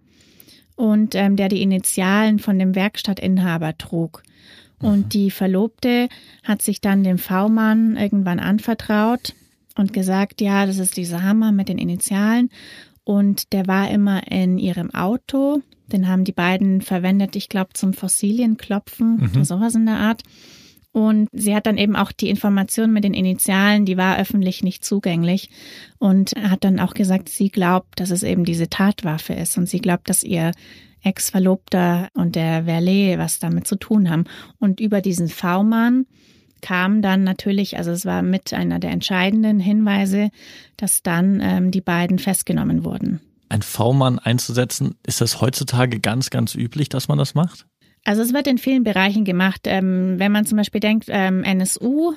und 0.76 1.14
ähm, 1.14 1.37
der 1.37 1.49
die 1.49 1.62
Initialen 1.62 2.38
von 2.38 2.59
dem 2.59 2.75
Werkstattinhaber 2.75 3.76
trug. 3.76 4.23
Und 4.78 5.06
mhm. 5.06 5.09
die 5.09 5.30
Verlobte 5.30 6.09
hat 6.45 6.62
sich 6.62 6.80
dann 6.80 7.02
dem 7.02 7.18
V-Mann 7.18 7.97
irgendwann 7.97 8.38
anvertraut 8.38 9.35
und 9.75 9.92
gesagt, 9.92 10.40
ja, 10.40 10.66
das 10.66 10.78
ist 10.78 10.97
dieser 10.97 11.23
Hammer 11.23 11.50
mit 11.50 11.68
den 11.68 11.78
Initialen. 11.78 12.50
Und 13.04 13.52
der 13.52 13.66
war 13.66 13.90
immer 13.90 14.30
in 14.30 14.59
ihrem 14.59 14.92
Auto. 14.92 15.62
Den 15.92 16.09
haben 16.09 16.25
die 16.25 16.33
beiden 16.33 16.80
verwendet, 16.80 17.37
ich 17.37 17.49
glaube, 17.49 17.71
zum 17.73 17.95
Fossilienklopfen 17.95 19.16
mhm. 19.16 19.30
oder 19.30 19.45
sowas 19.45 19.75
in 19.75 19.87
der 19.87 19.97
Art. 19.97 20.23
Und 20.97 21.29
sie 21.31 21.55
hat 21.55 21.67
dann 21.67 21.76
eben 21.76 21.95
auch 21.95 22.11
die 22.11 22.31
Information 22.31 22.91
mit 22.91 23.05
den 23.05 23.12
Initialen, 23.12 23.85
die 23.85 23.99
war 23.99 24.19
öffentlich 24.19 24.62
nicht 24.62 24.83
zugänglich 24.83 25.50
und 25.99 26.33
hat 26.41 26.65
dann 26.65 26.81
auch 26.81 26.95
gesagt, 26.95 27.29
sie 27.29 27.50
glaubt, 27.50 28.00
dass 28.00 28.09
es 28.09 28.23
eben 28.23 28.47
diese 28.47 28.71
Tatwaffe 28.71 29.35
ist 29.35 29.59
und 29.59 29.69
sie 29.69 29.81
glaubt, 29.81 30.09
dass 30.09 30.23
ihr 30.23 30.53
Ex-Verlobter 31.03 32.09
und 32.15 32.35
der 32.35 32.65
Verlet 32.65 33.19
was 33.19 33.38
damit 33.38 33.67
zu 33.67 33.76
tun 33.76 34.09
haben. 34.09 34.25
Und 34.59 34.81
über 34.81 35.03
diesen 35.03 35.29
V-Mann 35.29 36.07
kam 36.62 37.03
dann 37.03 37.25
natürlich, 37.25 37.76
also 37.76 37.91
es 37.91 38.07
war 38.07 38.23
mit 38.23 38.55
einer 38.55 38.79
der 38.79 38.93
entscheidenden 38.93 39.61
Hinweise, 39.61 40.31
dass 40.79 41.03
dann 41.03 41.41
ähm, 41.43 41.71
die 41.73 41.83
beiden 41.83 42.19
festgenommen 42.19 42.85
wurden. 42.85 43.21
Ein 43.50 43.61
V-Mann 43.61 44.19
einzusetzen, 44.19 44.95
ist 45.07 45.21
das 45.21 45.43
heutzutage 45.43 46.00
ganz, 46.00 46.31
ganz 46.31 46.55
üblich, 46.55 46.88
dass 46.88 47.06
man 47.06 47.19
das 47.19 47.35
macht? 47.35 47.67
Also 48.06 48.23
es 48.23 48.32
wird 48.32 48.47
in 48.47 48.56
vielen 48.56 48.84
Bereichen 48.84 49.25
gemacht. 49.25 49.62
Ähm, 49.64 50.14
wenn 50.19 50.30
man 50.30 50.47
zum 50.47 50.56
Beispiel 50.56 50.80
denkt, 50.80 51.06
ähm, 51.08 51.42
NSU, 51.42 52.14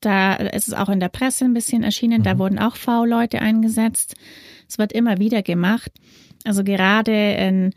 da 0.00 0.34
ist 0.34 0.68
es 0.68 0.74
auch 0.74 0.88
in 0.88 1.00
der 1.00 1.08
Presse 1.08 1.44
ein 1.44 1.54
bisschen 1.54 1.82
erschienen, 1.82 2.20
mhm. 2.20 2.24
da 2.24 2.38
wurden 2.38 2.60
auch 2.60 2.76
V-Leute 2.76 3.40
eingesetzt. 3.40 4.14
Es 4.68 4.78
wird 4.78 4.92
immer 4.92 5.18
wieder 5.18 5.42
gemacht. 5.42 5.90
Also 6.44 6.62
gerade 6.62 7.32
in, 7.32 7.74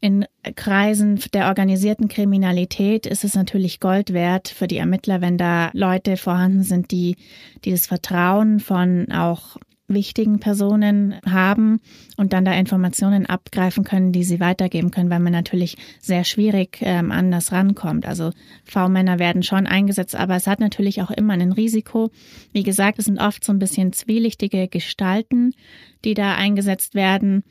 in 0.00 0.24
Kreisen 0.54 1.20
der 1.34 1.48
organisierten 1.48 2.06
Kriminalität 2.06 3.06
ist 3.06 3.24
es 3.24 3.34
natürlich 3.34 3.80
Gold 3.80 4.12
wert 4.12 4.46
für 4.46 4.68
die 4.68 4.78
Ermittler, 4.78 5.20
wenn 5.20 5.36
da 5.36 5.70
Leute 5.72 6.16
vorhanden 6.16 6.62
sind, 6.62 6.92
die, 6.92 7.16
die 7.64 7.72
das 7.72 7.86
Vertrauen 7.88 8.60
von 8.60 9.10
auch 9.10 9.56
wichtigen 9.88 10.38
Personen 10.38 11.16
haben 11.26 11.80
und 12.16 12.32
dann 12.32 12.44
da 12.44 12.52
Informationen 12.52 13.26
abgreifen 13.26 13.84
können, 13.84 14.12
die 14.12 14.24
sie 14.24 14.38
weitergeben 14.38 14.90
können, 14.90 15.10
weil 15.10 15.20
man 15.20 15.32
natürlich 15.32 15.76
sehr 16.00 16.24
schwierig 16.24 16.78
ähm, 16.82 17.10
anders 17.10 17.52
rankommt. 17.52 18.06
Also 18.06 18.32
V-Männer 18.64 19.18
werden 19.18 19.42
schon 19.42 19.66
eingesetzt, 19.66 20.14
aber 20.14 20.36
es 20.36 20.46
hat 20.46 20.60
natürlich 20.60 21.02
auch 21.02 21.10
immer 21.10 21.32
ein 21.32 21.52
Risiko. 21.52 22.10
Wie 22.52 22.62
gesagt, 22.62 22.98
es 22.98 23.06
sind 23.06 23.18
oft 23.18 23.42
so 23.42 23.52
ein 23.52 23.58
bisschen 23.58 23.92
zwielichtige 23.92 24.68
Gestalten, 24.68 25.52
die 26.04 26.14
da 26.14 26.34
eingesetzt 26.34 26.94
werden. 26.94 27.42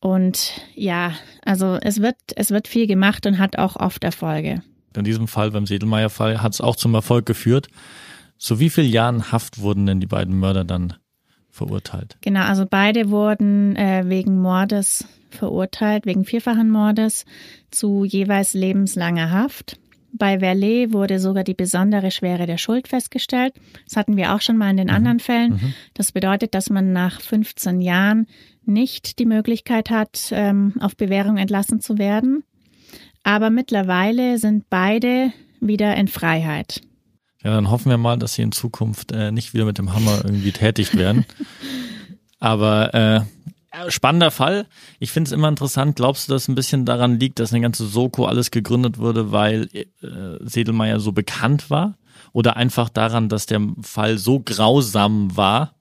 Und 0.00 0.52
ja, 0.74 1.12
also 1.44 1.78
es 1.80 2.00
wird, 2.00 2.16
es 2.36 2.50
wird 2.50 2.68
viel 2.68 2.86
gemacht 2.86 3.26
und 3.26 3.38
hat 3.38 3.58
auch 3.58 3.76
oft 3.76 4.04
Erfolge. 4.04 4.62
In 4.96 5.04
diesem 5.04 5.26
Fall, 5.26 5.50
beim 5.50 5.66
Sedelmeier-Fall, 5.66 6.40
hat 6.40 6.52
es 6.52 6.60
auch 6.60 6.76
zum 6.76 6.94
Erfolg 6.94 7.26
geführt. 7.26 7.68
So 8.36 8.60
wie 8.60 8.70
viele 8.70 8.86
Jahren 8.86 9.32
Haft 9.32 9.58
wurden 9.58 9.86
denn 9.86 10.00
die 10.00 10.06
beiden 10.06 10.38
Mörder 10.38 10.64
dann 10.64 10.94
verurteilt. 11.54 12.16
Genau, 12.20 12.42
also 12.42 12.66
beide 12.68 13.10
wurden 13.10 13.76
äh, 13.76 14.04
wegen 14.06 14.40
Mordes 14.40 15.06
verurteilt, 15.30 16.04
wegen 16.04 16.24
vierfachen 16.24 16.70
Mordes 16.70 17.24
zu 17.70 18.04
jeweils 18.04 18.54
lebenslanger 18.54 19.30
Haft. 19.30 19.78
Bei 20.12 20.38
Verlet 20.38 20.92
wurde 20.92 21.18
sogar 21.18 21.42
die 21.42 21.54
besondere 21.54 22.10
Schwere 22.10 22.46
der 22.46 22.58
Schuld 22.58 22.86
festgestellt. 22.86 23.54
Das 23.84 23.96
hatten 23.96 24.16
wir 24.16 24.34
auch 24.34 24.40
schon 24.40 24.56
mal 24.56 24.70
in 24.70 24.76
den 24.76 24.86
mhm. 24.86 24.94
anderen 24.94 25.20
Fällen. 25.20 25.52
Mhm. 25.54 25.74
Das 25.94 26.12
bedeutet, 26.12 26.54
dass 26.54 26.70
man 26.70 26.92
nach 26.92 27.20
15 27.20 27.80
Jahren 27.80 28.26
nicht 28.64 29.18
die 29.18 29.26
Möglichkeit 29.26 29.90
hat, 29.90 30.30
ähm, 30.32 30.74
auf 30.80 30.96
Bewährung 30.96 31.36
entlassen 31.36 31.80
zu 31.80 31.98
werden. 31.98 32.44
Aber 33.24 33.50
mittlerweile 33.50 34.38
sind 34.38 34.70
beide 34.70 35.32
wieder 35.60 35.96
in 35.96 36.08
Freiheit. 36.08 36.82
Ja, 37.44 37.54
dann 37.54 37.70
hoffen 37.70 37.90
wir 37.90 37.98
mal, 37.98 38.18
dass 38.18 38.34
sie 38.34 38.42
in 38.42 38.52
Zukunft 38.52 39.12
äh, 39.12 39.30
nicht 39.30 39.52
wieder 39.52 39.66
mit 39.66 39.76
dem 39.76 39.94
Hammer 39.94 40.22
irgendwie 40.24 40.52
tätig 40.52 40.96
werden. 40.96 41.26
Aber 42.40 42.94
äh, 42.94 43.20
spannender 43.90 44.30
Fall. 44.30 44.66
Ich 44.98 45.12
finde 45.12 45.28
es 45.28 45.32
immer 45.32 45.48
interessant. 45.48 45.96
Glaubst 45.96 46.28
du, 46.28 46.32
dass 46.32 46.48
ein 46.48 46.54
bisschen 46.54 46.86
daran 46.86 47.20
liegt, 47.20 47.38
dass 47.38 47.52
eine 47.52 47.60
ganze 47.60 47.86
Soko 47.86 48.24
alles 48.24 48.50
gegründet 48.50 48.98
wurde, 48.98 49.30
weil 49.30 49.68
äh, 49.74 49.84
Sedelmeier 50.40 51.00
so 51.00 51.12
bekannt 51.12 51.70
war? 51.70 51.98
Oder 52.32 52.56
einfach 52.56 52.88
daran, 52.88 53.28
dass 53.28 53.46
der 53.46 53.60
Fall 53.82 54.18
so 54.18 54.40
grausam 54.40 55.36
war, 55.36 55.74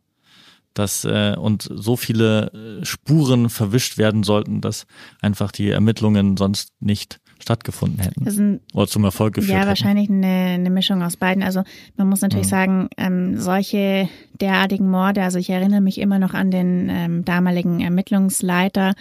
dass 0.73 1.05
äh, 1.05 1.35
und 1.37 1.69
so 1.71 1.95
viele 1.95 2.81
äh, 2.81 2.85
Spuren 2.85 3.49
verwischt 3.49 3.97
werden 3.97 4.23
sollten, 4.23 4.59
dass 4.59 4.85
einfach 5.21 5.51
die 5.51 5.69
Ermittlungen 5.69 6.35
sonst 6.35 6.73
nicht 6.79 7.19
stattgefunden 7.43 7.99
hätten 7.99 8.25
ein, 8.27 8.59
oder 8.73 8.87
zum 8.87 9.03
Erfolg 9.03 9.35
geführt 9.35 9.51
Ja, 9.51 9.59
hätten. 9.59 9.67
wahrscheinlich 9.67 10.09
eine, 10.09 10.27
eine 10.27 10.69
Mischung 10.69 11.03
aus 11.03 11.17
beiden. 11.17 11.43
Also 11.43 11.63
man 11.97 12.07
muss 12.07 12.21
natürlich 12.21 12.47
mhm. 12.47 12.49
sagen, 12.49 12.89
ähm, 12.97 13.37
solche 13.39 14.09
derartigen 14.39 14.89
Morde, 14.89 15.21
also 15.21 15.37
ich 15.37 15.49
erinnere 15.49 15.81
mich 15.81 15.99
immer 15.99 16.19
noch 16.19 16.33
an 16.33 16.51
den 16.51 16.89
ähm, 16.89 17.25
damaligen 17.25 17.81
Ermittlungsleiter, 17.81 18.93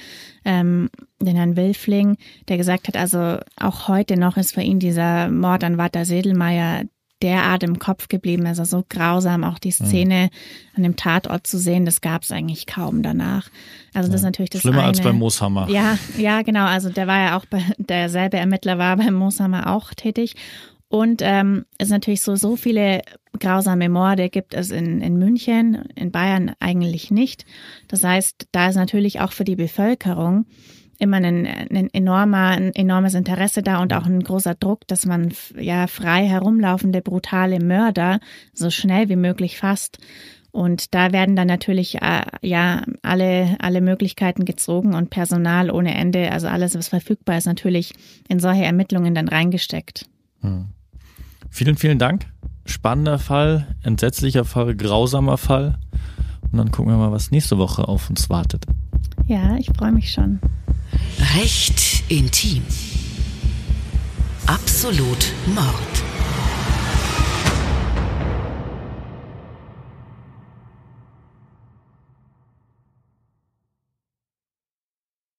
ähm, 0.44 0.90
den 1.20 1.36
Herrn 1.36 1.56
Wilfling, 1.56 2.16
der 2.48 2.56
gesagt 2.56 2.88
hat, 2.88 2.96
also 2.96 3.38
auch 3.56 3.88
heute 3.88 4.16
noch 4.16 4.36
ist 4.36 4.52
für 4.52 4.62
ihn 4.62 4.80
dieser 4.80 5.30
Mord 5.30 5.62
an 5.64 5.78
Walter 5.78 6.04
Sedelmeier 6.04 6.82
derart 7.22 7.62
im 7.62 7.78
Kopf 7.78 8.08
geblieben. 8.08 8.46
Also 8.46 8.64
so 8.64 8.84
grausam, 8.88 9.44
auch 9.44 9.58
die 9.58 9.68
mhm. 9.68 9.86
Szene 9.86 10.22
mhm. 10.24 10.76
an 10.76 10.82
dem 10.82 10.96
Tatort 10.96 11.46
zu 11.46 11.58
sehen, 11.58 11.84
das 11.84 12.00
gab 12.00 12.22
es 12.22 12.32
eigentlich 12.32 12.66
kaum 12.66 13.02
danach. 13.02 13.48
Also 13.94 14.10
das 14.10 14.20
ist 14.20 14.24
natürlich 14.24 14.50
das 14.50 14.62
Schlimmer 14.62 14.80
eine. 14.80 14.88
als 14.88 15.00
beim 15.00 15.16
Mooshammer. 15.16 15.68
Ja, 15.68 15.98
ja, 16.18 16.42
genau. 16.42 16.66
Also 16.66 16.90
der 16.90 17.06
war 17.06 17.18
ja 17.18 17.38
auch 17.38 17.46
bei, 17.46 17.62
derselbe 17.78 18.36
Ermittler 18.36 18.78
war 18.78 18.96
beim 18.96 19.14
Mooshammer 19.14 19.70
auch 19.70 19.94
tätig. 19.94 20.34
Und 20.88 21.22
ähm, 21.24 21.64
es 21.78 21.86
ist 21.88 21.92
natürlich 21.92 22.20
so, 22.20 22.36
so 22.36 22.56
viele 22.56 23.00
grausame 23.38 23.88
Morde 23.88 24.28
gibt 24.28 24.52
es 24.52 24.70
in, 24.70 25.00
in 25.00 25.16
München, 25.16 25.86
in 25.94 26.12
Bayern 26.12 26.52
eigentlich 26.60 27.10
nicht. 27.10 27.46
Das 27.88 28.04
heißt, 28.04 28.48
da 28.52 28.68
ist 28.68 28.74
natürlich 28.76 29.20
auch 29.20 29.32
für 29.32 29.44
die 29.44 29.56
Bevölkerung 29.56 30.44
immer 31.02 31.16
ein, 31.16 31.46
ein, 31.46 31.92
enormer, 31.92 32.50
ein 32.50 32.74
enormes 32.74 33.14
Interesse 33.14 33.62
da 33.62 33.82
und 33.82 33.92
auch 33.92 34.06
ein 34.06 34.22
großer 34.22 34.54
Druck, 34.54 34.86
dass 34.86 35.04
man 35.04 35.32
ja 35.58 35.88
frei 35.88 36.26
herumlaufende, 36.26 37.02
brutale 37.02 37.58
Mörder 37.58 38.20
so 38.54 38.70
schnell 38.70 39.08
wie 39.08 39.16
möglich 39.16 39.58
fasst. 39.58 39.98
Und 40.52 40.94
da 40.94 41.12
werden 41.12 41.34
dann 41.34 41.48
natürlich 41.48 42.02
äh, 42.02 42.22
ja 42.42 42.82
alle, 43.02 43.56
alle 43.58 43.80
Möglichkeiten 43.80 44.44
gezogen 44.44 44.94
und 44.94 45.10
Personal 45.10 45.70
ohne 45.70 45.94
Ende, 45.94 46.30
also 46.30 46.46
alles, 46.46 46.76
was 46.76 46.88
verfügbar 46.88 47.38
ist, 47.38 47.46
natürlich 47.46 47.94
in 48.28 48.38
solche 48.38 48.64
Ermittlungen 48.64 49.14
dann 49.14 49.28
reingesteckt. 49.28 50.06
Hm. 50.40 50.66
Vielen, 51.50 51.76
vielen 51.76 51.98
Dank. 51.98 52.26
Spannender 52.64 53.18
Fall, 53.18 53.66
entsetzlicher 53.82 54.44
Fall, 54.44 54.76
grausamer 54.76 55.36
Fall. 55.36 55.78
Und 56.52 56.58
dann 56.58 56.70
gucken 56.70 56.92
wir 56.92 56.98
mal, 56.98 57.12
was 57.12 57.30
nächste 57.30 57.58
Woche 57.58 57.88
auf 57.88 58.08
uns 58.08 58.30
wartet. 58.30 58.66
Ja, 59.26 59.56
ich 59.56 59.70
freue 59.76 59.92
mich 59.92 60.12
schon. 60.12 60.38
Recht 61.34 62.04
intim. 62.08 62.62
Absolut 64.46 65.32
Mord. 65.46 66.11